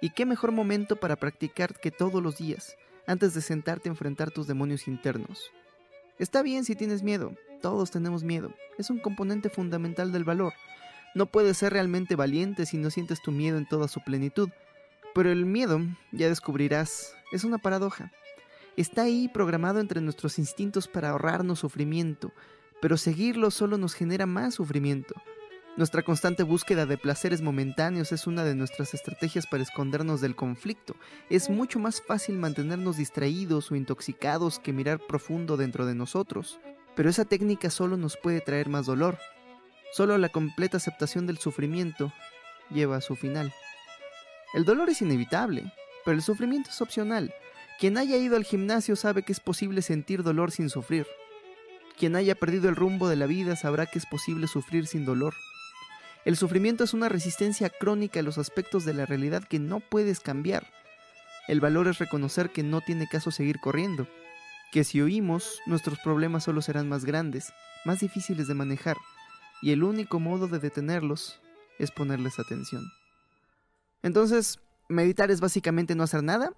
¿Y 0.00 0.10
qué 0.10 0.24
mejor 0.24 0.52
momento 0.52 0.96
para 0.96 1.16
practicar 1.16 1.74
que 1.78 1.90
todos 1.90 2.22
los 2.22 2.38
días, 2.38 2.76
antes 3.06 3.34
de 3.34 3.40
sentarte 3.40 3.88
a 3.88 3.92
enfrentar 3.92 4.30
tus 4.30 4.46
demonios 4.46 4.86
internos? 4.86 5.50
Está 6.18 6.42
bien 6.42 6.64
si 6.64 6.76
tienes 6.76 7.02
miedo, 7.02 7.34
todos 7.60 7.90
tenemos 7.90 8.22
miedo, 8.22 8.54
es 8.78 8.88
un 8.88 8.98
componente 8.98 9.50
fundamental 9.50 10.12
del 10.12 10.24
valor. 10.24 10.52
No 11.14 11.26
puedes 11.26 11.58
ser 11.58 11.72
realmente 11.72 12.14
valiente 12.14 12.66
si 12.66 12.78
no 12.78 12.90
sientes 12.90 13.20
tu 13.20 13.32
miedo 13.32 13.58
en 13.58 13.66
toda 13.66 13.88
su 13.88 14.00
plenitud, 14.00 14.48
pero 15.12 15.32
el 15.32 15.44
miedo, 15.44 15.80
ya 16.12 16.28
descubrirás, 16.28 17.14
es 17.32 17.42
una 17.42 17.58
paradoja. 17.58 18.12
Está 18.76 19.02
ahí 19.02 19.28
programado 19.28 19.80
entre 19.80 20.00
nuestros 20.00 20.38
instintos 20.38 20.86
para 20.86 21.10
ahorrarnos 21.10 21.58
sufrimiento, 21.58 22.32
pero 22.80 22.96
seguirlo 22.96 23.50
solo 23.50 23.76
nos 23.76 23.94
genera 23.94 24.26
más 24.26 24.54
sufrimiento. 24.54 25.14
Nuestra 25.76 26.02
constante 26.02 26.42
búsqueda 26.42 26.84
de 26.84 26.98
placeres 26.98 27.42
momentáneos 27.42 28.10
es 28.10 28.26
una 28.26 28.44
de 28.44 28.56
nuestras 28.56 28.92
estrategias 28.92 29.46
para 29.46 29.62
escondernos 29.62 30.20
del 30.20 30.34
conflicto. 30.34 30.96
Es 31.30 31.48
mucho 31.48 31.78
más 31.78 32.02
fácil 32.02 32.36
mantenernos 32.36 32.96
distraídos 32.96 33.70
o 33.70 33.76
intoxicados 33.76 34.58
que 34.58 34.72
mirar 34.72 34.98
profundo 34.98 35.56
dentro 35.56 35.86
de 35.86 35.94
nosotros. 35.94 36.58
Pero 36.96 37.08
esa 37.08 37.24
técnica 37.24 37.70
solo 37.70 37.96
nos 37.96 38.16
puede 38.16 38.40
traer 38.40 38.68
más 38.68 38.86
dolor. 38.86 39.18
Solo 39.92 40.18
la 40.18 40.28
completa 40.28 40.76
aceptación 40.76 41.26
del 41.26 41.38
sufrimiento 41.38 42.12
lleva 42.70 42.96
a 42.96 43.00
su 43.00 43.14
final. 43.14 43.54
El 44.52 44.64
dolor 44.64 44.90
es 44.90 45.00
inevitable, 45.02 45.72
pero 46.04 46.16
el 46.16 46.22
sufrimiento 46.22 46.70
es 46.70 46.80
opcional. 46.82 47.32
Quien 47.78 47.96
haya 47.96 48.16
ido 48.16 48.36
al 48.36 48.44
gimnasio 48.44 48.96
sabe 48.96 49.22
que 49.22 49.32
es 49.32 49.40
posible 49.40 49.82
sentir 49.82 50.24
dolor 50.24 50.50
sin 50.50 50.68
sufrir. 50.68 51.06
Quien 51.96 52.16
haya 52.16 52.34
perdido 52.34 52.68
el 52.68 52.76
rumbo 52.76 53.08
de 53.08 53.16
la 53.16 53.26
vida 53.26 53.54
sabrá 53.54 53.86
que 53.86 53.98
es 53.98 54.06
posible 54.06 54.48
sufrir 54.48 54.86
sin 54.86 55.04
dolor. 55.04 55.34
El 56.24 56.36
sufrimiento 56.36 56.84
es 56.84 56.92
una 56.92 57.08
resistencia 57.08 57.70
crónica 57.70 58.20
a 58.20 58.22
los 58.22 58.36
aspectos 58.36 58.84
de 58.84 58.92
la 58.92 59.06
realidad 59.06 59.44
que 59.44 59.58
no 59.58 59.80
puedes 59.80 60.20
cambiar. 60.20 60.66
El 61.48 61.60
valor 61.60 61.88
es 61.88 61.98
reconocer 61.98 62.50
que 62.50 62.62
no 62.62 62.82
tiene 62.82 63.08
caso 63.08 63.30
seguir 63.30 63.58
corriendo, 63.58 64.06
que 64.70 64.84
si 64.84 65.00
oímos, 65.00 65.60
nuestros 65.66 65.98
problemas 65.98 66.44
solo 66.44 66.60
serán 66.60 66.88
más 66.88 67.04
grandes, 67.04 67.52
más 67.84 68.00
difíciles 68.00 68.46
de 68.48 68.54
manejar, 68.54 68.98
y 69.62 69.72
el 69.72 69.82
único 69.82 70.20
modo 70.20 70.46
de 70.46 70.58
detenerlos 70.58 71.40
es 71.78 71.90
ponerles 71.90 72.38
atención. 72.38 72.84
Entonces, 74.02 74.60
meditar 74.88 75.30
es 75.30 75.40
básicamente 75.40 75.94
no 75.94 76.02
hacer 76.02 76.22
nada, 76.22 76.52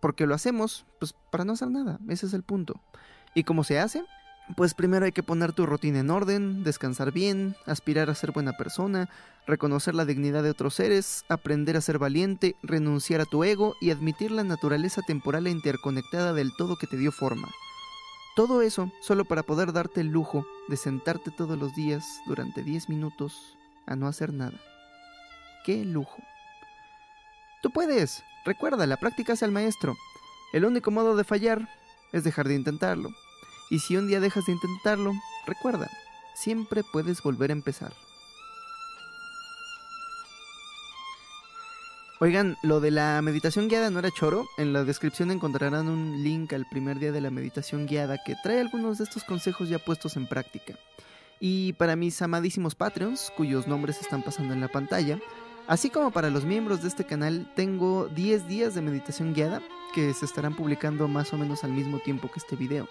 porque 0.00 0.26
lo 0.26 0.34
hacemos, 0.34 0.86
pues 1.00 1.14
para 1.32 1.44
no 1.44 1.54
hacer 1.54 1.70
nada, 1.70 1.98
ese 2.08 2.26
es 2.26 2.34
el 2.34 2.44
punto. 2.44 2.80
¿Y 3.34 3.42
cómo 3.42 3.64
se 3.64 3.80
hace? 3.80 4.04
Pues 4.56 4.74
primero 4.74 5.04
hay 5.04 5.12
que 5.12 5.22
poner 5.22 5.52
tu 5.52 5.66
rutina 5.66 6.00
en 6.00 6.10
orden, 6.10 6.64
descansar 6.64 7.12
bien, 7.12 7.54
aspirar 7.66 8.08
a 8.08 8.14
ser 8.14 8.32
buena 8.32 8.54
persona, 8.54 9.08
reconocer 9.46 9.94
la 9.94 10.06
dignidad 10.06 10.42
de 10.42 10.50
otros 10.50 10.74
seres, 10.74 11.24
aprender 11.28 11.76
a 11.76 11.82
ser 11.82 11.98
valiente, 11.98 12.56
renunciar 12.62 13.20
a 13.20 13.26
tu 13.26 13.44
ego 13.44 13.76
y 13.80 13.90
admitir 13.90 14.30
la 14.30 14.44
naturaleza 14.44 15.02
temporal 15.02 15.46
e 15.46 15.50
interconectada 15.50 16.32
del 16.32 16.50
todo 16.56 16.76
que 16.76 16.86
te 16.86 16.96
dio 16.96 17.12
forma. 17.12 17.48
Todo 18.36 18.62
eso 18.62 18.90
solo 19.02 19.26
para 19.26 19.42
poder 19.42 19.72
darte 19.72 20.00
el 20.00 20.08
lujo 20.08 20.46
de 20.68 20.76
sentarte 20.76 21.30
todos 21.30 21.58
los 21.58 21.74
días 21.74 22.04
durante 22.26 22.62
10 22.62 22.88
minutos 22.88 23.56
a 23.86 23.96
no 23.96 24.06
hacer 24.06 24.32
nada. 24.32 24.58
¡Qué 25.64 25.84
lujo! 25.84 26.22
Tú 27.62 27.70
puedes, 27.70 28.22
recuerda, 28.44 28.86
la 28.86 28.96
práctica 28.96 29.34
es 29.34 29.42
el 29.42 29.50
maestro. 29.50 29.96
El 30.52 30.64
único 30.64 30.90
modo 30.90 31.16
de 31.16 31.24
fallar 31.24 31.68
es 32.12 32.24
dejar 32.24 32.48
de 32.48 32.54
intentarlo. 32.54 33.10
Y 33.70 33.80
si 33.80 33.96
un 33.96 34.06
día 34.06 34.20
dejas 34.20 34.46
de 34.46 34.52
intentarlo, 34.52 35.12
recuerda, 35.46 35.90
siempre 36.34 36.82
puedes 36.84 37.22
volver 37.22 37.50
a 37.50 37.54
empezar. 37.54 37.92
Oigan, 42.20 42.56
lo 42.62 42.80
de 42.80 42.90
la 42.90 43.22
meditación 43.22 43.68
guiada 43.68 43.90
no 43.90 44.00
era 44.00 44.10
choro. 44.10 44.44
En 44.56 44.72
la 44.72 44.82
descripción 44.82 45.30
encontrarán 45.30 45.88
un 45.88 46.24
link 46.24 46.52
al 46.52 46.66
primer 46.66 46.98
día 46.98 47.12
de 47.12 47.20
la 47.20 47.30
meditación 47.30 47.86
guiada 47.86 48.18
que 48.24 48.34
trae 48.42 48.60
algunos 48.60 48.98
de 48.98 49.04
estos 49.04 49.22
consejos 49.22 49.68
ya 49.68 49.78
puestos 49.78 50.16
en 50.16 50.26
práctica. 50.26 50.74
Y 51.38 51.74
para 51.74 51.94
mis 51.94 52.20
amadísimos 52.20 52.74
Patreons, 52.74 53.32
cuyos 53.36 53.68
nombres 53.68 54.00
están 54.00 54.22
pasando 54.22 54.52
en 54.52 54.60
la 54.60 54.66
pantalla, 54.66 55.20
así 55.68 55.90
como 55.90 56.10
para 56.10 56.30
los 56.30 56.44
miembros 56.44 56.82
de 56.82 56.88
este 56.88 57.04
canal, 57.04 57.52
tengo 57.54 58.08
10 58.08 58.48
días 58.48 58.74
de 58.74 58.82
meditación 58.82 59.32
guiada 59.32 59.62
que 59.94 60.12
se 60.12 60.24
estarán 60.24 60.56
publicando 60.56 61.06
más 61.06 61.32
o 61.32 61.38
menos 61.38 61.62
al 61.62 61.70
mismo 61.70 62.00
tiempo 62.00 62.28
que 62.32 62.40
este 62.40 62.56
video. 62.56 62.88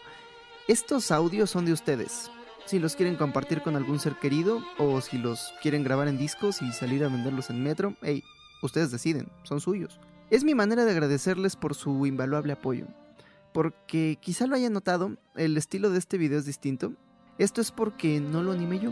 Estos 0.67 1.11
audios 1.11 1.49
son 1.49 1.65
de 1.65 1.71
ustedes. 1.71 2.29
Si 2.65 2.79
los 2.79 2.97
quieren 2.97 3.15
compartir 3.15 3.61
con 3.61 3.77
algún 3.77 3.99
ser 3.99 4.15
querido 4.15 4.61
o 4.77 4.99
si 4.99 5.17
los 5.17 5.53
quieren 5.61 5.83
grabar 5.83 6.09
en 6.09 6.17
discos 6.17 6.61
y 6.61 6.73
salir 6.73 7.05
a 7.05 7.07
venderlos 7.07 7.49
en 7.49 7.63
metro, 7.63 7.95
hey, 8.01 8.21
ustedes 8.61 8.91
deciden, 8.91 9.29
son 9.43 9.61
suyos. 9.61 9.99
Es 10.29 10.43
mi 10.43 10.55
manera 10.55 10.83
de 10.83 10.91
agradecerles 10.91 11.55
por 11.55 11.73
su 11.73 12.05
invaluable 12.05 12.53
apoyo. 12.53 12.85
porque 13.53 14.19
quizá 14.21 14.45
lo 14.45 14.55
haya 14.55 14.69
notado, 14.69 15.17
el 15.35 15.57
estilo 15.57 15.89
de 15.89 15.97
este 15.97 16.19
video 16.19 16.37
es 16.37 16.45
distinto. 16.45 16.93
Esto 17.39 17.59
es 17.59 17.71
porque 17.71 18.19
no 18.19 18.43
lo 18.43 18.51
animé 18.51 18.77
yo. 18.77 18.91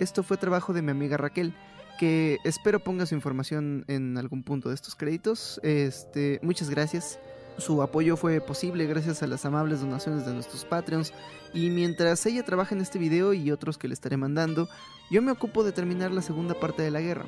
Esto 0.00 0.24
fue 0.24 0.36
trabajo 0.36 0.72
de 0.72 0.82
mi 0.82 0.90
amiga 0.90 1.16
Raquel, 1.16 1.54
que 1.98 2.38
espero 2.42 2.80
ponga 2.80 3.06
su 3.06 3.14
información 3.14 3.84
en 3.86 4.18
algún 4.18 4.42
punto 4.42 4.70
de 4.70 4.74
estos 4.74 4.96
créditos. 4.96 5.60
Este, 5.62 6.40
muchas 6.42 6.70
gracias. 6.70 7.20
Su 7.60 7.82
apoyo 7.82 8.16
fue 8.16 8.40
posible 8.40 8.86
gracias 8.86 9.22
a 9.22 9.26
las 9.26 9.44
amables 9.44 9.82
donaciones 9.82 10.24
de 10.24 10.32
nuestros 10.32 10.64
Patreons. 10.64 11.12
Y 11.52 11.68
mientras 11.68 12.24
ella 12.24 12.42
trabaja 12.42 12.74
en 12.74 12.80
este 12.80 12.98
video 12.98 13.34
y 13.34 13.50
otros 13.50 13.76
que 13.76 13.86
le 13.86 13.94
estaré 13.94 14.16
mandando, 14.16 14.68
yo 15.10 15.20
me 15.20 15.30
ocupo 15.30 15.62
de 15.62 15.72
terminar 15.72 16.10
la 16.10 16.22
segunda 16.22 16.54
parte 16.54 16.82
de 16.82 16.90
la 16.90 17.02
guerra. 17.02 17.26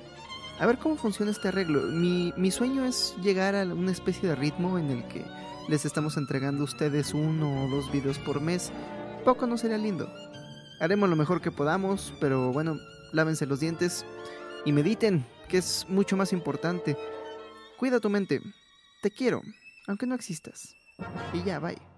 A 0.59 0.67
ver 0.67 0.79
cómo 0.79 0.97
funciona 0.97 1.33
este 1.33 1.49
arreglo. 1.49 1.83
Mi, 1.83 2.33
mi 2.37 2.51
sueño 2.51 2.87
es 2.87 3.15
llegar 3.23 3.55
a 3.55 3.65
una 3.65 3.93
especie 3.93 4.29
de 4.29 4.35
ritmo 4.35 4.79
en 4.79 4.91
el 4.91 5.07
que 5.09 5.25
les 5.69 5.85
estamos 5.85 6.17
entregando 6.17 6.63
a 6.63 6.65
ustedes 6.65 7.13
uno 7.13 7.65
o 7.65 7.69
dos 7.69 7.93
videos 7.93 8.19
por 8.19 8.41
mes. 8.41 8.73
Poco 9.25 9.47
no 9.47 9.59
sería 9.59 9.79
lindo. 9.79 10.11
Haremos 10.81 11.11
lo 11.11 11.17
mejor 11.17 11.43
que 11.43 11.53
podamos, 11.53 12.15
pero 12.21 12.53
bueno, 12.53 12.79
lávense 13.13 13.47
los 13.47 13.61
dientes 13.61 14.07
y 14.65 14.73
mediten, 14.73 15.27
que 15.49 15.59
es 15.59 15.85
mucho 15.89 16.17
más 16.17 16.33
importante. 16.33 16.97
Cuida 17.77 18.01
tu 18.01 18.09
mente. 18.09 18.41
Te 19.03 19.11
quiero, 19.11 19.43
aunque 19.87 20.07
no 20.07 20.15
existas. 20.15 20.75
Y 21.33 21.43
ya, 21.45 21.59
bye. 21.59 21.92